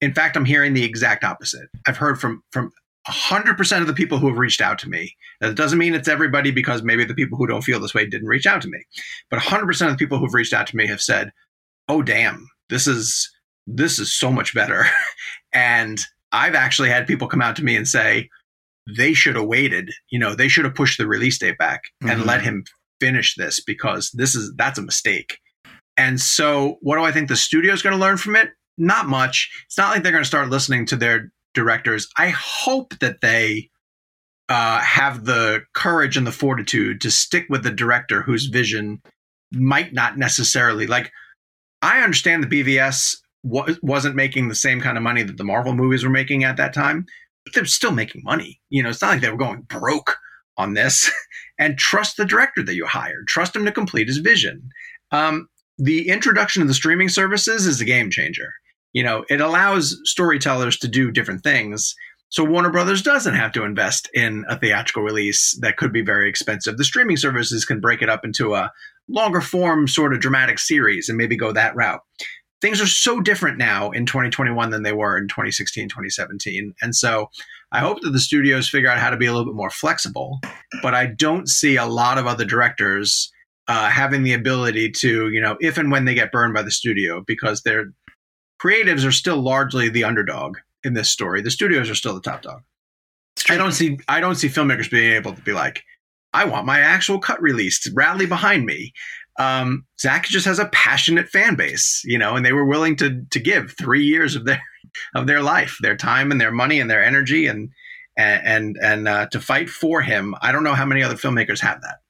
In 0.00 0.14
fact, 0.14 0.36
I'm 0.36 0.44
hearing 0.44 0.74
the 0.74 0.84
exact 0.84 1.24
opposite. 1.24 1.68
I've 1.86 1.96
heard 1.96 2.20
from 2.20 2.42
from 2.50 2.72
100% 3.08 3.80
of 3.80 3.86
the 3.88 3.94
people 3.94 4.18
who 4.18 4.28
have 4.28 4.38
reached 4.38 4.60
out 4.60 4.78
to 4.78 4.88
me. 4.88 5.16
That 5.40 5.56
doesn't 5.56 5.78
mean 5.78 5.94
it's 5.94 6.08
everybody 6.08 6.52
because 6.52 6.84
maybe 6.84 7.04
the 7.04 7.14
people 7.14 7.36
who 7.36 7.48
don't 7.48 7.62
feel 7.62 7.80
this 7.80 7.94
way 7.94 8.06
didn't 8.06 8.28
reach 8.28 8.46
out 8.46 8.62
to 8.62 8.68
me. 8.68 8.78
But 9.28 9.40
100% 9.40 9.86
of 9.86 9.92
the 9.92 9.96
people 9.96 10.18
who've 10.18 10.34
reached 10.34 10.52
out 10.52 10.68
to 10.68 10.76
me 10.76 10.86
have 10.86 11.02
said, 11.02 11.30
"Oh 11.88 12.02
damn, 12.02 12.48
this 12.68 12.86
is 12.86 13.30
this 13.66 13.98
is 13.98 14.14
so 14.14 14.30
much 14.30 14.54
better." 14.54 14.86
and 15.52 16.00
I've 16.32 16.54
actually 16.54 16.88
had 16.88 17.06
people 17.06 17.28
come 17.28 17.42
out 17.42 17.56
to 17.56 17.64
me 17.64 17.76
and 17.76 17.86
say 17.86 18.28
they 18.96 19.12
should 19.12 19.36
have 19.36 19.46
waited, 19.46 19.90
you 20.10 20.18
know, 20.18 20.34
they 20.34 20.48
should 20.48 20.64
have 20.64 20.74
pushed 20.74 20.98
the 20.98 21.06
release 21.06 21.38
date 21.38 21.58
back 21.58 21.82
mm-hmm. 22.02 22.10
and 22.10 22.26
let 22.26 22.42
him 22.42 22.64
finish 23.00 23.34
this 23.36 23.60
because 23.60 24.10
this 24.12 24.34
is 24.34 24.52
that's 24.56 24.78
a 24.78 24.82
mistake. 24.82 25.38
And 25.96 26.20
so, 26.20 26.78
what 26.80 26.96
do 26.96 27.04
I 27.04 27.12
think 27.12 27.28
the 27.28 27.36
studio 27.36 27.72
is 27.72 27.82
going 27.82 27.94
to 27.94 28.00
learn 28.00 28.16
from 28.16 28.36
it? 28.36 28.50
Not 28.78 29.06
much. 29.06 29.50
It's 29.66 29.76
not 29.76 29.90
like 29.90 30.02
they're 30.02 30.12
going 30.12 30.24
to 30.24 30.28
start 30.28 30.48
listening 30.48 30.86
to 30.86 30.96
their 30.96 31.32
directors. 31.54 32.08
I 32.16 32.30
hope 32.30 32.98
that 33.00 33.20
they 33.20 33.70
uh, 34.48 34.80
have 34.80 35.24
the 35.24 35.62
courage 35.74 36.16
and 36.16 36.26
the 36.26 36.32
fortitude 36.32 37.00
to 37.02 37.10
stick 37.10 37.46
with 37.48 37.62
the 37.62 37.70
director 37.70 38.22
whose 38.22 38.46
vision 38.46 39.02
might 39.52 39.92
not 39.92 40.18
necessarily 40.18 40.86
like. 40.86 41.12
I 41.82 42.02
understand 42.02 42.44
the 42.44 42.62
BVS 42.62 43.16
wa- 43.42 43.68
wasn't 43.82 44.14
making 44.16 44.48
the 44.48 44.54
same 44.54 44.80
kind 44.80 44.96
of 44.96 45.02
money 45.02 45.22
that 45.22 45.36
the 45.36 45.44
Marvel 45.44 45.74
movies 45.74 46.04
were 46.04 46.10
making 46.10 46.44
at 46.44 46.56
that 46.56 46.72
time, 46.72 47.06
but 47.44 47.54
they're 47.54 47.64
still 47.66 47.92
making 47.92 48.22
money. 48.24 48.60
You 48.70 48.82
know, 48.82 48.88
it's 48.88 49.02
not 49.02 49.10
like 49.10 49.20
they 49.20 49.30
were 49.30 49.36
going 49.36 49.62
broke 49.62 50.16
on 50.56 50.74
this. 50.74 51.10
and 51.58 51.78
trust 51.78 52.16
the 52.16 52.24
director 52.24 52.62
that 52.62 52.74
you 52.74 52.86
hired. 52.86 53.26
Trust 53.28 53.54
him 53.54 53.64
to 53.64 53.72
complete 53.72 54.08
his 54.08 54.18
vision. 54.18 54.68
Um, 55.12 55.48
the 55.78 56.08
introduction 56.08 56.62
of 56.62 56.68
the 56.68 56.74
streaming 56.74 57.08
services 57.08 57.66
is 57.66 57.80
a 57.80 57.84
game 57.84 58.10
changer 58.10 58.52
you 58.92 59.02
know, 59.02 59.24
it 59.28 59.40
allows 59.40 59.98
storytellers 60.04 60.76
to 60.78 60.88
do 60.88 61.10
different 61.10 61.42
things. 61.42 61.94
So 62.28 62.44
Warner 62.44 62.70
Brothers 62.70 63.02
doesn't 63.02 63.34
have 63.34 63.52
to 63.52 63.64
invest 63.64 64.08
in 64.14 64.44
a 64.48 64.58
theatrical 64.58 65.02
release 65.02 65.58
that 65.60 65.76
could 65.76 65.92
be 65.92 66.02
very 66.02 66.28
expensive. 66.28 66.76
The 66.76 66.84
streaming 66.84 67.16
services 67.16 67.64
can 67.64 67.80
break 67.80 68.00
it 68.00 68.08
up 68.08 68.24
into 68.24 68.54
a 68.54 68.72
longer 69.08 69.40
form 69.40 69.88
sort 69.88 70.14
of 70.14 70.20
dramatic 70.20 70.58
series 70.58 71.08
and 71.08 71.18
maybe 71.18 71.36
go 71.36 71.52
that 71.52 71.76
route. 71.76 72.00
Things 72.60 72.80
are 72.80 72.86
so 72.86 73.20
different 73.20 73.58
now 73.58 73.90
in 73.90 74.06
2021 74.06 74.70
than 74.70 74.82
they 74.82 74.92
were 74.92 75.18
in 75.18 75.26
2016, 75.26 75.88
2017. 75.88 76.74
And 76.80 76.94
so 76.94 77.28
I 77.72 77.80
hope 77.80 78.00
that 78.02 78.10
the 78.10 78.20
studios 78.20 78.68
figure 78.68 78.88
out 78.88 78.98
how 78.98 79.10
to 79.10 79.16
be 79.16 79.26
a 79.26 79.32
little 79.32 79.46
bit 79.46 79.56
more 79.56 79.70
flexible, 79.70 80.40
but 80.80 80.94
I 80.94 81.06
don't 81.06 81.48
see 81.48 81.76
a 81.76 81.86
lot 81.86 82.18
of 82.18 82.26
other 82.26 82.44
directors 82.44 83.32
uh, 83.68 83.88
having 83.88 84.22
the 84.22 84.32
ability 84.32 84.90
to, 84.90 85.30
you 85.30 85.40
know, 85.40 85.56
if 85.60 85.78
and 85.78 85.90
when 85.90 86.04
they 86.04 86.14
get 86.14 86.32
burned 86.32 86.54
by 86.54 86.62
the 86.62 86.70
studio 86.70 87.22
because 87.26 87.62
they're 87.62 87.92
creatives 88.62 89.06
are 89.06 89.12
still 89.12 89.40
largely 89.40 89.88
the 89.88 90.04
underdog 90.04 90.56
in 90.84 90.94
this 90.94 91.10
story. 91.10 91.42
The 91.42 91.50
studios 91.50 91.90
are 91.90 91.94
still 91.94 92.14
the 92.14 92.20
top 92.20 92.42
dog. 92.42 92.62
I 93.48 93.56
don't 93.56 93.72
see 93.72 93.98
I 94.08 94.20
don't 94.20 94.36
see 94.36 94.48
filmmakers 94.48 94.90
being 94.90 95.12
able 95.12 95.34
to 95.34 95.42
be 95.42 95.52
like, 95.52 95.82
I 96.32 96.44
want 96.44 96.66
my 96.66 96.80
actual 96.80 97.18
cut 97.18 97.42
released. 97.42 97.88
Rally 97.94 98.26
behind 98.26 98.66
me. 98.66 98.92
Um, 99.38 99.86
Zack 99.98 100.26
just 100.26 100.44
has 100.46 100.58
a 100.58 100.68
passionate 100.68 101.28
fan 101.28 101.54
base, 101.54 102.02
you 102.04 102.18
know, 102.18 102.36
and 102.36 102.44
they 102.44 102.52
were 102.52 102.66
willing 102.66 102.96
to 102.96 103.24
to 103.30 103.40
give 103.40 103.74
three 103.78 104.04
years 104.04 104.36
of 104.36 104.44
their 104.44 104.62
of 105.14 105.26
their 105.26 105.42
life, 105.42 105.76
their 105.80 105.96
time 105.96 106.30
and 106.30 106.40
their 106.40 106.52
money 106.52 106.78
and 106.80 106.90
their 106.90 107.02
energy 107.02 107.46
and 107.46 107.70
and 108.16 108.46
and, 108.46 108.78
and 108.82 109.08
uh, 109.08 109.26
to 109.28 109.40
fight 109.40 109.70
for 109.70 110.02
him. 110.02 110.34
I 110.42 110.52
don't 110.52 110.64
know 110.64 110.74
how 110.74 110.84
many 110.84 111.02
other 111.02 111.16
filmmakers 111.16 111.60
have 111.60 111.80
that. 111.80 112.01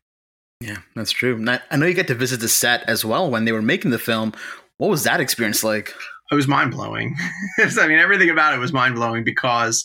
Yeah, 0.63 0.79
that's 0.95 1.11
true. 1.11 1.45
I, 1.71 1.77
know 1.77 1.87
you 1.87 1.95
got 1.95 2.07
to 2.07 2.15
visit 2.15 2.41
the 2.41 2.49
set 2.49 2.89
as 2.89 3.05
well 3.05 3.31
when 3.31 3.45
they 3.45 3.53
were 3.53 3.63
making 3.63 3.91
the 3.91 3.99
film. 3.99 4.33
What 4.77 4.91
was 4.91 5.03
that 5.05 5.21
experience 5.21 5.65
like? 5.65 5.93
It 6.31 6.35
was 6.35 6.47
mind 6.47 6.71
blowing. 6.71 7.17
I 7.59 7.89
mean, 7.89 7.99
everything 7.99 8.31
about 8.31 8.55
it 8.55 8.59
was 8.59 8.73
mind 8.73 8.95
blowing 8.95 9.25
because 9.25 9.85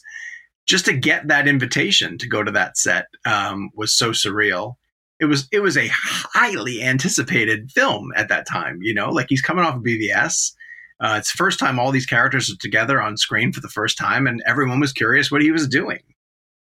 just 0.67 0.85
to 0.85 0.93
get 0.93 1.27
that 1.29 1.47
invitation 1.47 2.17
to 2.19 2.27
go 2.27 2.43
to 2.43 2.51
that 2.51 2.77
set 2.77 3.07
um, 3.25 3.71
was 3.73 3.97
so 3.97 4.11
surreal. 4.11 4.75
It 5.19 5.25
was 5.25 5.47
it 5.51 5.61
was 5.61 5.77
a 5.77 5.89
highly 5.91 6.83
anticipated 6.83 7.71
film 7.71 8.11
at 8.15 8.29
that 8.29 8.47
time. 8.47 8.79
You 8.81 8.93
know, 8.93 9.09
like 9.09 9.27
he's 9.29 9.41
coming 9.41 9.65
off 9.65 9.75
of 9.75 9.81
BVS. 9.81 10.53
Uh, 10.99 11.15
it's 11.17 11.31
the 11.31 11.37
first 11.37 11.59
time 11.59 11.79
all 11.79 11.91
these 11.91 12.05
characters 12.05 12.51
are 12.51 12.57
together 12.57 13.01
on 13.01 13.17
screen 13.17 13.51
for 13.51 13.61
the 13.61 13.67
first 13.67 13.97
time, 13.97 14.27
and 14.27 14.43
everyone 14.45 14.79
was 14.79 14.93
curious 14.93 15.31
what 15.31 15.41
he 15.41 15.51
was 15.51 15.67
doing. 15.67 16.01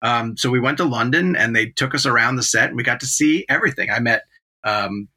Um, 0.06 0.36
so 0.36 0.50
we 0.50 0.60
went 0.60 0.78
to 0.78 0.84
London, 0.84 1.34
and 1.34 1.54
they 1.56 1.66
took 1.66 1.92
us 1.92 2.06
around 2.06 2.36
the 2.36 2.44
set, 2.44 2.68
and 2.68 2.76
we 2.76 2.84
got 2.84 3.00
to 3.00 3.06
see 3.06 3.44
everything. 3.48 3.90
I 3.90 3.98
met 3.98 4.22
um, 4.62 5.08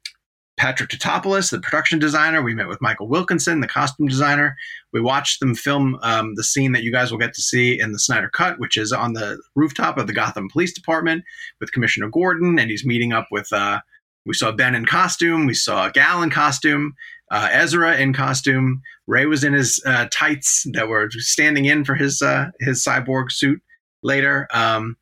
Patrick 0.56 0.90
Tatopoulos, 0.90 1.52
the 1.52 1.60
production 1.60 2.00
designer. 2.00 2.42
We 2.42 2.56
met 2.56 2.66
with 2.66 2.82
Michael 2.82 3.06
Wilkinson, 3.06 3.60
the 3.60 3.68
costume 3.68 4.08
designer. 4.08 4.56
We 4.92 5.00
watched 5.00 5.38
them 5.38 5.54
film 5.54 5.96
um, 6.02 6.34
the 6.34 6.42
scene 6.42 6.72
that 6.72 6.82
you 6.82 6.90
guys 6.90 7.12
will 7.12 7.18
get 7.18 7.34
to 7.34 7.40
see 7.40 7.80
in 7.80 7.92
the 7.92 8.00
Snyder 8.00 8.28
Cut, 8.28 8.58
which 8.58 8.76
is 8.76 8.92
on 8.92 9.12
the 9.12 9.40
rooftop 9.54 9.96
of 9.96 10.08
the 10.08 10.12
Gotham 10.12 10.48
Police 10.50 10.74
Department 10.74 11.22
with 11.60 11.70
Commissioner 11.70 12.08
Gordon, 12.08 12.58
and 12.58 12.68
he's 12.68 12.84
meeting 12.84 13.12
up 13.12 13.28
with. 13.30 13.52
Uh, 13.52 13.78
we 14.26 14.34
saw 14.34 14.50
Ben 14.50 14.74
in 14.74 14.86
costume. 14.86 15.46
We 15.46 15.54
saw 15.54 15.88
Gal 15.88 16.20
in 16.20 16.30
costume. 16.30 16.94
Uh, 17.30 17.48
Ezra 17.52 17.96
in 17.96 18.12
costume. 18.12 18.82
Ray 19.06 19.26
was 19.26 19.44
in 19.44 19.52
his 19.52 19.80
uh, 19.86 20.08
tights 20.10 20.66
that 20.72 20.88
were 20.88 21.08
standing 21.12 21.66
in 21.66 21.84
for 21.84 21.94
his 21.94 22.20
uh, 22.20 22.46
his 22.58 22.84
cyborg 22.84 23.30
suit 23.30 23.62
later. 24.02 24.48
Um, 24.52 24.96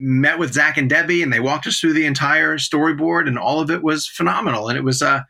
met 0.00 0.38
with 0.38 0.52
Zack 0.52 0.76
and 0.76 0.90
Debbie, 0.90 1.22
and 1.22 1.32
they 1.32 1.40
walked 1.40 1.66
us 1.66 1.78
through 1.78 1.92
the 1.92 2.06
entire 2.06 2.58
storyboard, 2.58 3.28
and 3.28 3.38
all 3.38 3.60
of 3.60 3.70
it 3.70 3.82
was 3.82 4.06
phenomenal. 4.06 4.68
And 4.68 4.76
it 4.76 4.84
was 4.84 5.02
uh, 5.02 5.22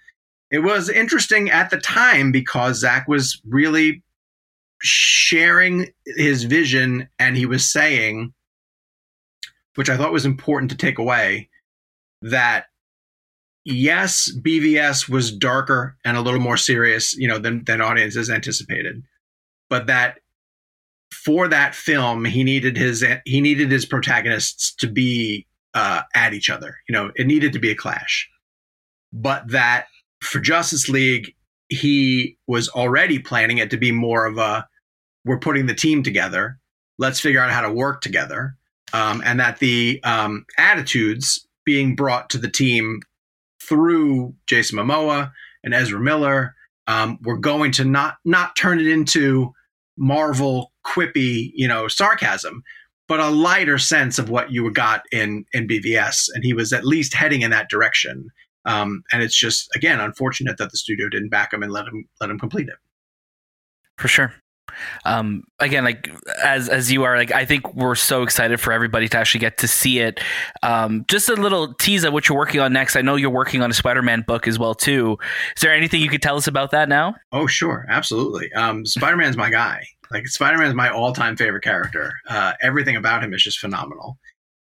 it 0.51 0.61
was 0.61 0.89
interesting 0.89 1.51
at 1.51 1.71
the 1.71 1.79
time 1.79 2.33
because 2.33 2.81
Zack 2.81 3.09
was 3.09 3.41
really 3.47 4.03
sharing 4.81 5.89
his 6.17 6.45
vision, 6.45 7.09
and 7.19 7.37
he 7.37 7.47
was 7.47 7.71
saying, 7.71 8.33
which 9.77 9.91
I 9.91 9.97
thought 9.97 10.13
was 10.13 10.27
important 10.27 10.71
to 10.71 10.77
take 10.77 10.99
away, 10.99 11.49
that 12.23 12.67
yes, 13.65 14.31
BVS 14.41 15.09
was 15.09 15.35
darker 15.35 15.97
and 16.05 16.17
a 16.17 16.23
little 16.23 16.41
more 16.41 16.57
serious, 16.57 17.15
you 17.17 17.29
know, 17.29 17.39
than 17.39 17.65
than 17.65 17.81
audiences 17.81 18.31
anticipated, 18.31 19.03
but 19.69 19.87
that 19.87 20.19
for 21.25 21.49
that 21.49 21.75
film, 21.75 22.25
he 22.25 22.45
needed 22.45 22.77
his 22.77 23.05
he 23.25 23.41
needed 23.41 23.71
his 23.71 23.87
protagonists 23.87 24.75
to 24.77 24.87
be 24.87 25.47
uh, 25.73 26.03
at 26.15 26.35
each 26.35 26.51
other. 26.51 26.77
You 26.89 26.93
know, 26.93 27.11
it 27.17 27.27
needed 27.27 27.53
to 27.55 27.59
be 27.59 27.71
a 27.71 27.75
clash. 27.75 28.29
But 29.13 29.51
that 29.51 29.87
for 30.21 30.41
Justice 30.41 30.89
League, 30.89 31.35
he 31.69 32.37
was 32.47 32.69
already 32.69 33.19
planning 33.19 33.59
it 33.59 33.71
to 33.71 33.77
be 33.77 33.91
more 33.91 34.27
of 34.27 34.39
a 34.39 34.67
we're 35.25 35.39
putting 35.39 35.67
the 35.67 35.75
team 35.75 36.03
together. 36.03 36.59
Let's 36.99 37.21
figure 37.21 37.41
out 37.41 37.51
how 37.51 37.63
to 37.63 37.73
work 37.73 38.03
together. 38.03 38.57
Um, 38.93 39.23
and 39.25 39.41
that 39.41 39.59
the 39.59 40.01
um, 40.05 40.45
attitudes 40.59 41.49
being 41.65 41.97
brought 41.97 42.31
to 42.31 42.39
the 42.39 42.51
team 42.51 43.01
through 43.61 44.35
Jason 44.47 44.79
Momoa 44.79 45.33
and 45.65 45.73
Ezra 45.73 45.99
Miller 45.99 46.55
um, 46.87 47.19
were 47.23 47.39
going 47.39 47.73
to 47.73 47.85
not 47.85 48.17
not 48.25 48.55
turn 48.57 48.79
it 48.79 48.87
into 48.87 49.53
Marvel 49.97 50.71
quippy, 50.85 51.51
you 51.55 51.69
know, 51.69 51.89
sarcasm, 51.89 52.63
but 53.09 53.21
a 53.21 53.29
lighter 53.29 53.79
sense 53.79 54.19
of 54.19 54.31
what 54.31 54.51
you 54.51 54.71
got 54.71 55.03
in 55.13 55.45
in 55.53 55.69
BVS, 55.69 56.29
and 56.35 56.45
he 56.45 56.55
was 56.55 56.73
at 56.73 56.85
least 56.85 57.15
heading 57.15 57.43
in 57.43 57.51
that 57.51 57.69
direction. 57.69 58.29
Um, 58.67 59.03
and 59.13 59.23
it's 59.23 59.39
just 59.39 59.69
again 59.75 60.01
unfortunate 60.01 60.57
that 60.59 60.71
the 60.71 60.79
studio 60.79 61.09
didn't 61.09 61.29
back 61.29 61.53
him 61.53 61.63
and 61.63 61.73
let 61.73 61.87
him 61.87 62.07
let 62.21 62.31
him 62.31 62.39
complete 62.39 62.69
it. 62.69 62.77
For 63.99 64.09
sure 64.09 64.35
um, 65.05 65.45
again, 65.59 65.85
like 65.85 66.11
as 66.43 66.69
as 66.69 66.91
you 66.91 67.05
are, 67.05 67.17
like 67.17 67.33
I 67.33 67.45
think 67.45 67.75
we're 67.75 67.95
so 67.95 68.23
excited 68.23 68.61
for 68.61 68.73
everybody 68.73 69.09
to 69.09 69.19
actually 69.19 69.41
get 69.41 69.59
to 69.59 69.69
see 69.69 70.01
it. 70.01 70.21
Um, 70.63 71.05
just 71.09 71.29
a 71.29 71.35
little 71.35 71.75
tease 71.75 72.05
of 72.05 72.13
what 72.13 72.29
you're 72.29 72.39
working 72.39 72.61
on 72.61 72.73
next. 72.73 72.97
I 72.97 73.03
know 73.03 73.17
you're 73.17 73.31
working 73.31 73.63
on 73.63 73.71
a 73.71 73.75
Spider-Man 73.75 74.25
book 74.27 74.47
as 74.49 74.59
well 74.59 74.75
too. 74.75 75.19
Is 75.57 75.63
there 75.63 75.73
anything 75.73 76.01
you 76.01 76.09
could 76.09 76.23
tell 76.23 76.37
us 76.37 76.47
about 76.47 76.71
that 76.73 76.89
now? 76.89 77.15
Oh, 77.33 77.47
sure, 77.47 77.87
absolutely. 77.89 78.53
Um, 78.53 78.85
Spider-Man's 78.87 79.37
my 79.37 79.51
guy. 79.51 79.87
Like 80.11 80.27
Spider 80.29 80.59
Man 80.59 80.69
is 80.69 80.75
my 80.75 80.91
all-time 80.91 81.37
favorite 81.37 81.65
character. 81.65 82.13
Uh, 82.29 82.53
everything 82.61 82.97
about 82.97 83.23
him 83.23 83.33
is 83.35 83.43
just 83.43 83.59
phenomenal. 83.59 84.19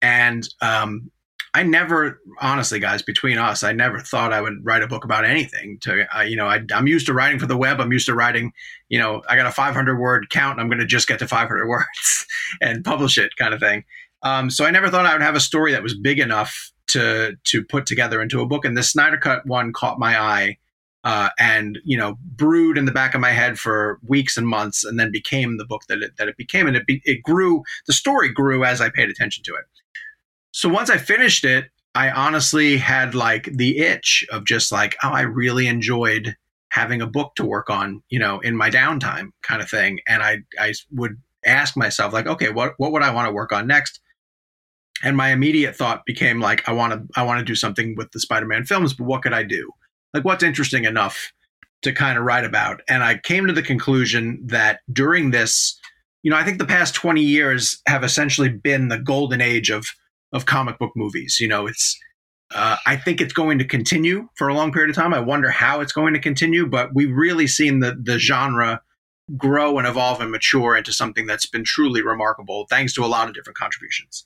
And 0.02 0.48
um, 0.60 1.10
I 1.52 1.62
never, 1.62 2.20
honestly, 2.40 2.78
guys, 2.78 3.02
between 3.02 3.38
us, 3.38 3.64
I 3.64 3.72
never 3.72 3.98
thought 3.98 4.32
I 4.32 4.40
would 4.40 4.64
write 4.64 4.82
a 4.82 4.86
book 4.86 5.04
about 5.04 5.24
anything. 5.24 5.78
To 5.80 6.06
uh, 6.16 6.22
you 6.22 6.36
know, 6.36 6.46
I, 6.46 6.60
am 6.70 6.86
used 6.86 7.06
to 7.06 7.14
writing 7.14 7.38
for 7.38 7.46
the 7.46 7.56
web. 7.56 7.80
I'm 7.80 7.92
used 7.92 8.06
to 8.06 8.14
writing. 8.14 8.52
You 8.88 8.98
know, 8.98 9.22
I 9.28 9.36
got 9.36 9.46
a 9.46 9.52
500 9.52 9.98
word 9.98 10.30
count. 10.30 10.52
And 10.52 10.60
I'm 10.60 10.68
going 10.68 10.78
to 10.78 10.86
just 10.86 11.08
get 11.08 11.18
to 11.18 11.28
500 11.28 11.66
words 11.68 12.26
and 12.60 12.84
publish 12.84 13.18
it, 13.18 13.36
kind 13.36 13.52
of 13.52 13.60
thing. 13.60 13.84
Um, 14.22 14.50
so 14.50 14.64
I 14.64 14.70
never 14.70 14.88
thought 14.90 15.06
I 15.06 15.12
would 15.12 15.22
have 15.22 15.34
a 15.34 15.40
story 15.40 15.72
that 15.72 15.82
was 15.82 15.98
big 15.98 16.18
enough 16.18 16.70
to 16.88 17.36
to 17.44 17.64
put 17.64 17.86
together 17.86 18.22
into 18.22 18.40
a 18.40 18.46
book. 18.46 18.64
And 18.64 18.76
this 18.76 18.90
Snyder 18.90 19.16
Cut 19.16 19.46
one 19.46 19.72
caught 19.72 19.98
my 19.98 20.20
eye. 20.20 20.58
Uh, 21.02 21.30
and 21.38 21.78
you 21.84 21.96
know, 21.96 22.18
brewed 22.36 22.76
in 22.76 22.84
the 22.84 22.92
back 22.92 23.14
of 23.14 23.20
my 23.20 23.30
head 23.30 23.58
for 23.58 23.98
weeks 24.06 24.36
and 24.36 24.46
months, 24.46 24.84
and 24.84 25.00
then 25.00 25.10
became 25.10 25.56
the 25.56 25.64
book 25.64 25.82
that 25.88 26.02
it 26.02 26.16
that 26.18 26.28
it 26.28 26.36
became, 26.36 26.66
and 26.66 26.76
it 26.76 26.86
be, 26.86 27.00
it 27.04 27.22
grew. 27.22 27.62
The 27.86 27.92
story 27.92 28.28
grew 28.28 28.64
as 28.64 28.80
I 28.80 28.90
paid 28.90 29.08
attention 29.08 29.42
to 29.44 29.54
it. 29.54 29.64
So 30.52 30.68
once 30.68 30.90
I 30.90 30.98
finished 30.98 31.44
it, 31.44 31.70
I 31.94 32.10
honestly 32.10 32.76
had 32.76 33.14
like 33.14 33.44
the 33.44 33.78
itch 33.78 34.26
of 34.30 34.44
just 34.44 34.70
like, 34.70 34.96
oh, 35.02 35.10
I 35.10 35.22
really 35.22 35.66
enjoyed 35.66 36.36
having 36.68 37.02
a 37.02 37.06
book 37.06 37.34
to 37.36 37.44
work 37.44 37.68
on, 37.68 38.02
you 38.10 38.18
know, 38.18 38.38
in 38.40 38.56
my 38.56 38.70
downtime 38.70 39.30
kind 39.42 39.60
of 39.60 39.68
thing. 39.68 40.00
And 40.06 40.22
I, 40.22 40.38
I 40.58 40.72
would 40.92 41.20
ask 41.44 41.76
myself 41.76 42.12
like, 42.12 42.26
okay, 42.26 42.50
what, 42.50 42.74
what 42.78 42.92
would 42.92 43.02
I 43.02 43.12
want 43.12 43.26
to 43.26 43.32
work 43.32 43.52
on 43.52 43.66
next? 43.66 44.00
And 45.02 45.16
my 45.16 45.30
immediate 45.30 45.74
thought 45.74 46.04
became 46.04 46.40
like, 46.40 46.68
I 46.68 46.72
want 46.72 46.92
to, 46.92 47.18
I 47.18 47.24
want 47.24 47.40
to 47.40 47.44
do 47.44 47.56
something 47.56 47.96
with 47.96 48.12
the 48.12 48.20
Spider-Man 48.20 48.66
films, 48.66 48.94
but 48.94 49.04
what 49.04 49.22
could 49.22 49.32
I 49.32 49.42
do? 49.42 49.72
Like, 50.14 50.24
what's 50.24 50.42
interesting 50.42 50.84
enough 50.84 51.32
to 51.82 51.92
kind 51.92 52.18
of 52.18 52.24
write 52.24 52.44
about? 52.44 52.82
And 52.88 53.02
I 53.02 53.18
came 53.18 53.46
to 53.46 53.52
the 53.52 53.62
conclusion 53.62 54.40
that 54.46 54.80
during 54.92 55.30
this, 55.30 55.78
you 56.22 56.30
know, 56.30 56.36
I 56.36 56.44
think 56.44 56.58
the 56.58 56.66
past 56.66 56.94
20 56.94 57.22
years 57.22 57.80
have 57.86 58.04
essentially 58.04 58.48
been 58.48 58.88
the 58.88 58.98
golden 58.98 59.40
age 59.40 59.70
of 59.70 59.86
of 60.32 60.46
comic 60.46 60.78
book 60.78 60.92
movies. 60.94 61.38
You 61.40 61.48
know, 61.48 61.66
it's 61.66 61.98
uh, 62.54 62.76
I 62.86 62.96
think 62.96 63.20
it's 63.20 63.32
going 63.32 63.58
to 63.58 63.64
continue 63.64 64.28
for 64.34 64.48
a 64.48 64.54
long 64.54 64.72
period 64.72 64.90
of 64.90 64.96
time. 64.96 65.14
I 65.14 65.20
wonder 65.20 65.50
how 65.50 65.80
it's 65.80 65.92
going 65.92 66.14
to 66.14 66.20
continue, 66.20 66.66
but 66.66 66.94
we've 66.94 67.14
really 67.14 67.46
seen 67.46 67.80
the 67.80 67.96
the 68.00 68.18
genre 68.18 68.80
grow 69.36 69.78
and 69.78 69.86
evolve 69.86 70.20
and 70.20 70.30
mature 70.30 70.76
into 70.76 70.92
something 70.92 71.26
that's 71.26 71.46
been 71.46 71.64
truly 71.64 72.02
remarkable, 72.02 72.66
thanks 72.68 72.92
to 72.94 73.04
a 73.04 73.06
lot 73.06 73.28
of 73.28 73.34
different 73.34 73.56
contributions. 73.56 74.24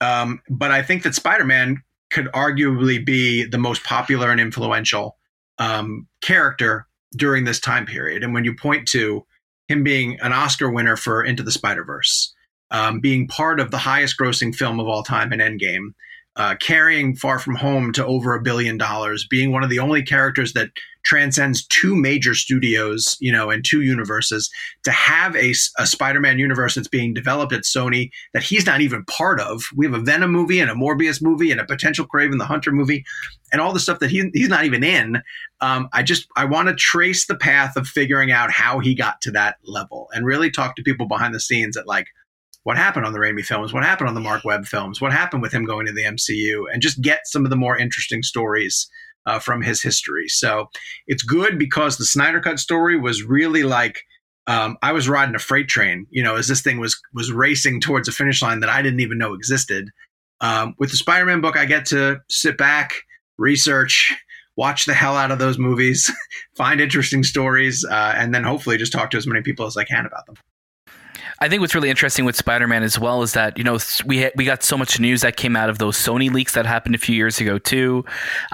Um, 0.00 0.40
but 0.48 0.70
I 0.70 0.82
think 0.82 1.02
that 1.02 1.14
Spider 1.14 1.44
Man 1.44 1.82
could 2.12 2.26
arguably 2.26 3.04
be 3.04 3.44
the 3.44 3.58
most 3.58 3.82
popular 3.84 4.30
and 4.30 4.40
influential 4.40 5.16
um, 5.58 6.06
character 6.20 6.86
during 7.16 7.44
this 7.44 7.60
time 7.60 7.86
period. 7.86 8.22
And 8.22 8.32
when 8.32 8.44
you 8.44 8.54
point 8.54 8.86
to 8.88 9.26
him 9.68 9.82
being 9.82 10.18
an 10.20 10.32
Oscar 10.32 10.70
winner 10.70 10.96
for 10.96 11.24
Into 11.24 11.42
the 11.42 11.50
Spider 11.50 11.84
Verse, 11.84 12.34
um, 12.70 13.00
being 13.00 13.28
part 13.28 13.60
of 13.60 13.70
the 13.70 13.78
highest 13.78 14.18
grossing 14.18 14.54
film 14.54 14.80
of 14.80 14.86
all 14.86 15.02
time 15.02 15.32
in 15.32 15.40
Endgame, 15.40 15.92
uh, 16.36 16.54
carrying 16.60 17.14
Far 17.14 17.38
From 17.38 17.56
Home 17.56 17.92
to 17.92 18.06
over 18.06 18.34
a 18.34 18.42
billion 18.42 18.78
dollars, 18.78 19.26
being 19.28 19.52
one 19.52 19.62
of 19.62 19.70
the 19.70 19.78
only 19.78 20.02
characters 20.02 20.54
that 20.54 20.70
transcends 21.04 21.66
two 21.66 21.96
major 21.96 22.34
studios, 22.34 23.16
you 23.20 23.32
know, 23.32 23.50
and 23.50 23.64
two 23.64 23.82
universes, 23.82 24.50
to 24.84 24.92
have 24.92 25.34
a, 25.36 25.52
a 25.78 25.86
Spider-Man 25.86 26.38
universe 26.38 26.74
that's 26.74 26.88
being 26.88 27.12
developed 27.12 27.52
at 27.52 27.62
Sony 27.62 28.10
that 28.34 28.42
he's 28.42 28.66
not 28.66 28.80
even 28.80 29.04
part 29.06 29.40
of. 29.40 29.62
We 29.76 29.84
have 29.84 29.94
a 29.94 30.00
Venom 30.00 30.30
movie 30.30 30.60
and 30.60 30.70
a 30.70 30.74
Morbius 30.74 31.20
movie 31.20 31.50
and 31.50 31.60
a 31.60 31.66
potential 31.66 32.06
Kraven 32.06 32.38
the 32.38 32.44
Hunter 32.44 32.72
movie, 32.72 33.04
and 33.52 33.60
all 33.60 33.72
the 33.72 33.80
stuff 33.80 33.98
that 33.98 34.10
he, 34.10 34.30
he's 34.32 34.48
not 34.48 34.64
even 34.64 34.84
in. 34.84 35.22
Um, 35.60 35.88
I 35.92 36.02
just 36.02 36.28
I 36.36 36.44
want 36.44 36.68
to 36.68 36.74
trace 36.74 37.26
the 37.26 37.36
path 37.36 37.76
of 37.76 37.86
figuring 37.86 38.32
out 38.32 38.50
how 38.50 38.78
he 38.78 38.94
got 38.94 39.20
to 39.22 39.30
that 39.32 39.56
level 39.64 40.08
and 40.14 40.24
really 40.24 40.50
talk 40.50 40.76
to 40.76 40.82
people 40.82 41.06
behind 41.06 41.34
the 41.34 41.40
scenes 41.40 41.76
at 41.76 41.86
like 41.86 42.06
what 42.64 42.76
happened 42.76 43.06
on 43.06 43.12
the 43.12 43.18
Raimi 43.18 43.44
films, 43.44 43.72
what 43.72 43.84
happened 43.84 44.08
on 44.08 44.14
the 44.14 44.20
Mark 44.20 44.44
Webb 44.44 44.66
films, 44.66 45.00
what 45.00 45.12
happened 45.12 45.42
with 45.42 45.52
him 45.52 45.64
going 45.64 45.86
to 45.86 45.92
the 45.92 46.04
MCU, 46.04 46.64
and 46.72 46.82
just 46.82 47.00
get 47.00 47.20
some 47.24 47.44
of 47.44 47.50
the 47.50 47.56
more 47.56 47.76
interesting 47.76 48.22
stories 48.22 48.88
uh, 49.26 49.38
from 49.38 49.62
his 49.62 49.82
history. 49.82 50.28
So 50.28 50.68
it's 51.06 51.22
good 51.22 51.58
because 51.58 51.96
the 51.96 52.04
Snyder 52.04 52.40
Cut 52.40 52.58
story 52.58 52.98
was 52.98 53.22
really 53.22 53.62
like 53.62 54.02
um, 54.46 54.76
I 54.82 54.92
was 54.92 55.08
riding 55.08 55.34
a 55.34 55.40
freight 55.40 55.68
train, 55.68 56.06
you 56.10 56.22
know, 56.22 56.36
as 56.36 56.48
this 56.48 56.62
thing 56.62 56.80
was 56.80 57.00
was 57.14 57.30
racing 57.30 57.80
towards 57.80 58.08
a 58.08 58.12
finish 58.12 58.42
line 58.42 58.60
that 58.60 58.70
I 58.70 58.82
didn't 58.82 59.00
even 59.00 59.18
know 59.18 59.34
existed. 59.34 59.90
Um, 60.40 60.74
with 60.78 60.90
the 60.90 60.96
Spider-Man 60.96 61.40
book, 61.40 61.56
I 61.56 61.64
get 61.64 61.86
to 61.86 62.20
sit 62.28 62.58
back, 62.58 62.94
research, 63.38 64.12
watch 64.56 64.86
the 64.86 64.94
hell 64.94 65.16
out 65.16 65.30
of 65.30 65.38
those 65.38 65.58
movies, 65.58 66.10
find 66.56 66.80
interesting 66.80 67.22
stories, 67.22 67.84
uh, 67.84 68.14
and 68.16 68.34
then 68.34 68.42
hopefully 68.42 68.76
just 68.76 68.92
talk 68.92 69.10
to 69.12 69.16
as 69.16 69.26
many 69.26 69.42
people 69.42 69.66
as 69.66 69.76
I 69.76 69.84
can 69.84 70.04
about 70.04 70.26
them. 70.26 70.34
I 71.42 71.48
think 71.48 71.60
what's 71.60 71.74
really 71.74 71.90
interesting 71.90 72.24
with 72.24 72.36
Spider-Man 72.36 72.84
as 72.84 73.00
well 73.00 73.20
is 73.22 73.32
that 73.32 73.58
you 73.58 73.64
know 73.64 73.76
we 74.06 74.30
we 74.36 74.44
got 74.44 74.62
so 74.62 74.78
much 74.78 75.00
news 75.00 75.22
that 75.22 75.36
came 75.36 75.56
out 75.56 75.68
of 75.68 75.78
those 75.78 75.96
Sony 75.96 76.30
leaks 76.32 76.54
that 76.54 76.66
happened 76.66 76.94
a 76.94 76.98
few 76.98 77.16
years 77.16 77.40
ago 77.40 77.58
too, 77.58 78.04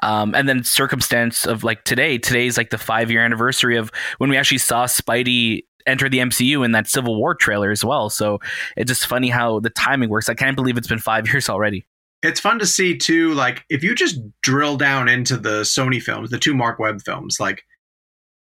um, 0.03 0.35
and 0.35 0.49
then 0.49 0.65
circumstance 0.65 1.45
of 1.45 1.63
like 1.63 1.85
today. 1.85 2.17
Today's 2.17 2.57
like 2.57 2.71
the 2.71 2.79
five 2.79 3.11
year 3.11 3.23
anniversary 3.23 3.77
of 3.77 3.93
when 4.17 4.31
we 4.31 4.39
actually 4.39 4.57
saw 4.57 4.87
Spidey 4.87 5.65
enter 5.87 6.09
the 6.09 6.17
MCU 6.17 6.65
in 6.65 6.73
that 6.73 6.89
Civil 6.89 7.19
War 7.19 7.35
trailer 7.35 7.71
as 7.71 7.85
well. 7.85 8.09
So 8.09 8.39
it's 8.75 8.89
just 8.89 9.05
funny 9.05 9.29
how 9.29 9.61
the 9.61 9.69
timing 9.69 10.09
works. 10.09 10.31
I 10.31 10.35
can't 10.35 10.57
believe 10.57 10.79
it's 10.79 10.89
been 10.89 10.99
five 10.99 11.27
years 11.31 11.51
already. 11.51 11.85
It's 12.23 12.41
fun 12.41 12.59
to 12.59 12.67
see 12.67 12.97
too. 12.97 13.35
Like 13.35 13.67
if 13.69 13.83
you 13.85 13.95
just 13.95 14.19
drill 14.41 14.79
down 14.79 15.09
into 15.11 15.37
the 15.37 15.61
Sony 15.61 16.03
films, 16.03 16.31
the 16.31 16.39
two 16.39 16.55
Mark 16.55 16.79
Webb 16.79 17.03
films, 17.03 17.39
like 17.39 17.65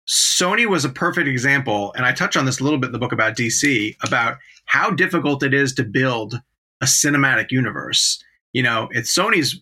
Sony 0.07 0.67
was 0.67 0.85
a 0.85 0.89
perfect 0.89 1.27
example, 1.27 1.93
and 1.95 2.05
I 2.05 2.11
touch 2.11 2.37
on 2.37 2.45
this 2.45 2.59
a 2.59 2.63
little 2.63 2.79
bit 2.79 2.87
in 2.87 2.91
the 2.93 2.99
book 2.99 3.11
about 3.11 3.35
DC 3.35 3.95
about 4.03 4.37
how 4.65 4.89
difficult 4.91 5.43
it 5.43 5.53
is 5.53 5.73
to 5.73 5.83
build 5.83 6.41
a 6.81 6.85
cinematic 6.85 7.51
universe. 7.51 8.23
You 8.53 8.63
know, 8.63 8.89
it's 8.91 9.15
Sony's 9.15 9.59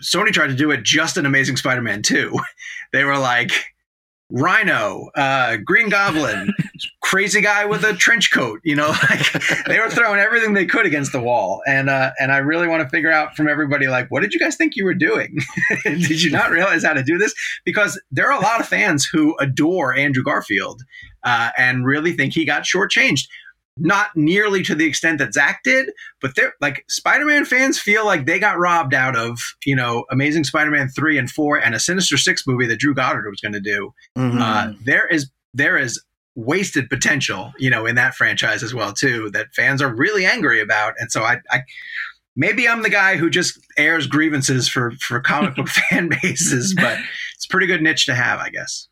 Sony 0.00 0.32
tried 0.32 0.48
to 0.48 0.54
do 0.54 0.70
it 0.70 0.82
just 0.82 1.16
in 1.16 1.26
Amazing 1.26 1.56
Spider-Man 1.56 2.02
2. 2.02 2.36
They 2.92 3.02
were 3.04 3.18
like 3.18 3.50
Rhino, 4.30 5.10
uh, 5.16 5.56
Green 5.56 5.88
Goblin, 5.88 6.54
crazy 7.06 7.40
guy 7.40 7.64
with 7.64 7.84
a 7.84 7.94
trench 7.94 8.32
coat. 8.32 8.60
You 8.64 8.74
know, 8.74 8.88
like 9.10 9.64
they 9.66 9.78
were 9.78 9.90
throwing 9.90 10.18
everything 10.18 10.54
they 10.54 10.66
could 10.66 10.86
against 10.86 11.12
the 11.12 11.20
wall, 11.20 11.62
and 11.66 11.88
uh, 11.88 12.10
and 12.18 12.32
I 12.32 12.38
really 12.38 12.68
want 12.68 12.82
to 12.82 12.88
figure 12.88 13.12
out 13.12 13.36
from 13.36 13.48
everybody 13.48 13.86
like, 13.86 14.10
what 14.10 14.20
did 14.20 14.32
you 14.32 14.40
guys 14.40 14.56
think 14.56 14.76
you 14.76 14.84
were 14.84 14.94
doing? 14.94 15.38
did 15.84 16.22
you 16.22 16.30
not 16.30 16.50
realize 16.50 16.84
how 16.84 16.92
to 16.92 17.02
do 17.02 17.18
this? 17.18 17.34
Because 17.64 18.00
there 18.10 18.30
are 18.30 18.38
a 18.38 18.42
lot 18.42 18.60
of 18.60 18.66
fans 18.66 19.04
who 19.04 19.36
adore 19.38 19.94
Andrew 19.94 20.24
Garfield 20.24 20.82
uh, 21.22 21.50
and 21.56 21.86
really 21.86 22.12
think 22.12 22.34
he 22.34 22.44
got 22.44 22.62
shortchanged 22.62 23.26
not 23.78 24.08
nearly 24.16 24.62
to 24.62 24.74
the 24.74 24.86
extent 24.86 25.18
that 25.18 25.34
Zack 25.34 25.60
did, 25.62 25.90
but 26.22 26.34
they're 26.34 26.54
like 26.62 26.84
Spider-Man 26.88 27.44
fans 27.44 27.78
feel 27.78 28.06
like 28.06 28.24
they 28.24 28.38
got 28.38 28.58
robbed 28.58 28.94
out 28.94 29.16
of, 29.16 29.38
you 29.66 29.76
know, 29.76 30.06
Amazing 30.10 30.44
Spider-Man 30.44 30.88
3 30.88 31.18
and 31.18 31.30
4 31.30 31.58
and 31.58 31.74
a 31.74 31.78
Sinister 31.78 32.16
6 32.16 32.46
movie 32.46 32.66
that 32.66 32.78
Drew 32.78 32.94
Goddard 32.94 33.28
was 33.28 33.40
going 33.40 33.52
to 33.52 33.60
do. 33.60 33.92
Mm-hmm. 34.16 34.40
Uh, 34.40 34.72
there 34.84 35.06
is 35.06 35.30
there 35.52 35.76
is 35.76 36.02
wasted 36.36 36.88
potential, 36.88 37.52
you 37.58 37.70
know, 37.70 37.86
in 37.86 37.96
that 37.96 38.14
franchise 38.14 38.62
as 38.62 38.74
well 38.74 38.92
too 38.92 39.30
that 39.30 39.54
fans 39.54 39.82
are 39.82 39.92
really 39.92 40.24
angry 40.24 40.60
about. 40.60 40.94
And 40.98 41.10
so 41.10 41.22
I, 41.22 41.38
I 41.50 41.62
maybe 42.36 42.68
I'm 42.68 42.82
the 42.82 42.90
guy 42.90 43.16
who 43.16 43.28
just 43.28 43.58
airs 43.76 44.06
grievances 44.06 44.68
for 44.68 44.92
for 45.00 45.18
comic 45.20 45.56
book 45.56 45.68
fan 45.90 46.10
bases, 46.22 46.74
but 46.76 46.98
it's 47.34 47.46
a 47.46 47.48
pretty 47.48 47.66
good 47.66 47.82
niche 47.82 48.06
to 48.06 48.14
have, 48.14 48.38
I 48.38 48.50
guess. 48.50 48.88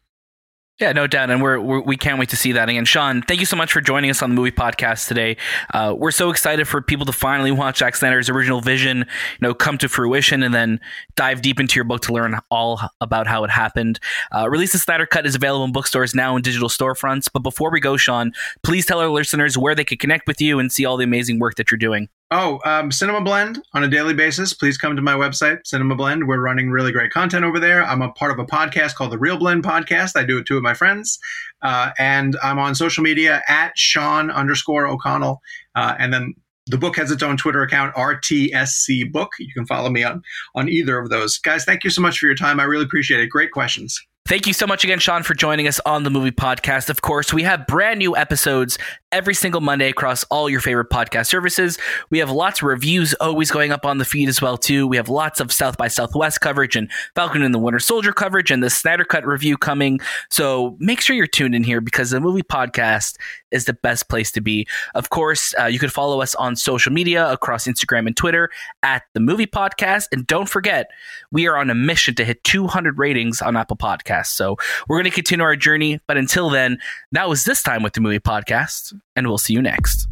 Yeah, 0.81 0.91
no 0.91 1.07
doubt, 1.07 1.31
and 1.31 1.41
we're, 1.41 1.61
we're 1.61 1.81
we 1.83 1.97
can 1.97 2.15
not 2.15 2.19
wait 2.19 2.31
to 2.31 2.37
see 2.37 2.51
that 2.51 2.69
again. 2.69 2.85
Sean, 2.85 3.23
thank 3.23 3.39
you 3.39 3.47
so 3.47 3.55
much 3.55 3.73
for 3.73 3.81
joining 3.81 4.11
us 4.11 4.23
on 4.23 4.31
the 4.31 4.35
movie 4.35 4.51
podcast 4.51 5.07
today. 5.07 5.37
Uh, 5.73 5.95
we're 5.97 6.11
so 6.11 6.31
excited 6.31 6.67
for 6.67 6.83
people 6.83 7.07
to 7.07 7.13
finally 7.13 7.53
watch 7.53 7.79
Zack 7.79 7.95
Snyder's 7.95 8.29
original 8.29 8.61
vision, 8.61 8.99
you 8.99 9.05
know, 9.41 9.55
come 9.55 9.79
to 9.79 9.89
fruition, 9.89 10.43
and 10.43 10.53
then 10.53 10.81
dive 11.15 11.43
deep 11.43 11.61
into 11.61 11.77
your 11.77 11.85
book 11.85 12.03
to 12.03 12.13
learn 12.13 12.41
all 12.51 12.81
about 13.01 13.29
how 13.29 13.45
it 13.45 13.51
happened. 13.51 14.01
Uh, 14.35 14.51
Release 14.51 14.73
the 14.73 14.79
Snyder 14.79 15.07
Cut 15.07 15.27
is 15.27 15.37
available 15.37 15.65
in 15.65 15.71
bookstores 15.71 16.13
now 16.13 16.35
and 16.35 16.43
digital 16.43 16.69
storefronts. 16.69 17.29
But 17.33 17.45
before 17.45 17.71
we 17.71 17.79
go, 17.79 17.97
Sean, 17.97 18.33
please 18.65 18.85
tell 18.85 18.99
our 18.99 19.09
listeners 19.09 19.57
where 19.57 19.77
they 19.77 19.85
can 19.85 19.99
connect 19.99 20.27
with 20.27 20.41
you 20.41 20.59
and 20.59 20.73
see 20.73 20.85
all 20.85 20.97
the 20.97 21.05
amazing 21.05 21.39
work 21.39 21.55
that 21.55 21.71
you're 21.71 21.79
doing. 21.79 22.09
Oh, 22.37 22.59
um, 22.65 22.91
Cinema 22.91 23.21
Blend 23.21 23.63
on 23.75 23.85
a 23.85 23.89
daily 23.89 24.13
basis. 24.13 24.53
Please 24.53 24.77
come 24.77 24.97
to 24.97 25.03
my 25.03 25.15
website, 25.15 25.65
Cinema 25.65 25.95
Blend. 25.95 26.27
We're 26.27 26.41
running 26.41 26.69
really 26.69 26.91
great 26.91 27.13
content 27.13 27.45
over 27.45 27.61
there. 27.61 27.85
I'm 27.85 28.03
a 28.03 28.11
part 28.11 28.33
of 28.33 28.41
a 28.41 28.45
podcast 28.45 28.97
called 28.97 29.13
the 29.13 29.19
Real 29.19 29.37
Blend 29.37 29.63
Podcast. 29.63 30.17
I 30.17 30.25
do 30.25 30.33
it 30.33 30.39
with 30.39 30.47
two 30.47 30.57
of 30.57 30.65
my 30.65 30.75
friends. 30.75 31.21
Uh, 31.63 31.93
and 31.97 32.37
I'm 32.43 32.59
on 32.59 32.75
social 32.75 33.05
media 33.05 33.41
at 33.47 33.79
Sean 33.79 34.33
underscore 34.33 34.89
O'Connell. 34.89 35.41
Uh, 35.77 35.95
and 35.97 36.13
then 36.13 36.35
the 36.67 36.77
book 36.77 36.97
has 36.97 37.13
its 37.13 37.23
own 37.23 37.37
Twitter 37.37 37.63
account, 37.63 37.95
RTSC 37.95 39.13
Book. 39.13 39.31
You 39.39 39.55
can 39.55 39.65
follow 39.65 39.89
me 39.89 40.03
on, 40.03 40.21
on 40.57 40.69
either 40.69 40.99
of 40.99 41.11
those. 41.11 41.39
Guys, 41.39 41.65
thank 41.65 41.85
you 41.85 41.91
so 41.91 42.03
much 42.03 42.19
for 42.19 42.27
your 42.27 42.35
time. 42.35 42.59
I 42.59 42.65
really 42.65 42.85
appreciate 42.85 43.21
it. 43.21 43.29
Great 43.29 43.53
questions. 43.53 44.05
Thank 44.27 44.47
you 44.47 44.55
so 44.55 44.67
much 44.67 44.85
again, 44.85 44.99
Sean, 45.01 45.23
for 45.23 45.35
joining 45.35 45.69
us 45.69 45.81
on 45.85 46.03
the 46.03 46.11
movie 46.11 46.31
podcast. 46.31 46.89
Of 46.89 47.03
course, 47.03 47.35
we 47.35 47.43
have 47.43 47.67
brand 47.67 47.99
new 47.99 48.17
episodes 48.17 48.79
every 49.15 49.35
single 49.35 49.61
Monday 49.61 49.89
across 49.89 50.25
all 50.25 50.51
your 50.51 50.61
favorite 50.61 50.91
podcast 50.91 51.29
services. 51.29 51.79
We 52.11 52.19
have 52.19 52.31
lots 52.31 52.61
of 52.61 52.65
reviews 52.65 53.15
always 53.15 53.51
going 53.51 53.73
up 53.73 53.87
on 53.87 53.99
the 53.99 54.05
feed 54.05 54.29
as 54.29 54.43
well 54.43 54.59
too. 54.59 54.87
We 54.87 54.97
have 54.97 55.09
lots 55.09 55.41
of 55.41 55.53
South 55.53 55.79
by 55.79 55.89
Southwest 55.89 56.41
coverage 56.41 56.77
and 56.77 56.91
Falcon 57.15 57.43
and 57.43 57.55
the 57.55 57.59
Winter 57.59 57.79
Soldier 57.79 58.13
coverage 58.13 58.51
and 58.51 58.63
the 58.63 58.71
Snyder 58.71 59.05
Cut 59.05 59.27
review 59.27 59.57
coming. 59.57 60.01
So 60.31 60.77
make 60.81 61.01
sure 61.01 61.17
you're 61.17 61.27
tuned 61.27 61.55
in 61.55 61.65
here 61.65 61.81
because 61.81 62.11
the 62.11 62.21
movie 62.21 62.43
podcast 62.43 63.17
is 63.51 63.67
the 63.67 63.75
best 63.75 64.09
place 64.09 64.33
to 64.33 64.41
be. 64.41 64.67
Of 64.95 65.11
course, 65.11 65.55
uh, 65.59 65.67
you 65.67 65.79
can 65.79 65.89
follow 65.91 66.21
us 66.21 66.35
on 66.35 66.57
social 66.57 66.93
media 66.93 67.31
across 67.31 67.67
Instagram 67.67 68.07
and 68.07 68.17
Twitter 68.17 68.51
at 68.83 69.05
the 69.15 69.21
movie 69.21 69.47
podcast. 69.47 70.09
And 70.13 70.27
don't 70.27 70.49
forget, 70.49 70.91
we 71.31 71.47
are 71.47 71.57
on 71.57 71.71
a 71.71 71.75
mission 71.75 72.15
to 72.17 72.25
hit 72.25 72.43
200 72.45 72.99
ratings 72.99 73.41
on 73.41 73.57
Apple 73.57 73.77
Podcasts 73.77 74.05
podcast. 74.05 74.27
So 74.27 74.57
we're 74.89 74.97
going 74.97 75.11
to 75.11 75.11
continue 75.11 75.45
our 75.45 75.57
journey. 75.57 76.01
But 76.07 76.17
until 76.17 76.51
then, 76.51 76.79
that 77.13 77.29
was 77.29 77.45
this 77.45 77.63
time 77.63 77.83
with 77.83 77.95
the 77.95 78.01
movie 78.01 78.21
podcast, 78.21 78.99
and 79.17 79.27
we'll 79.27 79.39
see 79.39 79.55
you 79.55 79.63
next. 79.63 80.07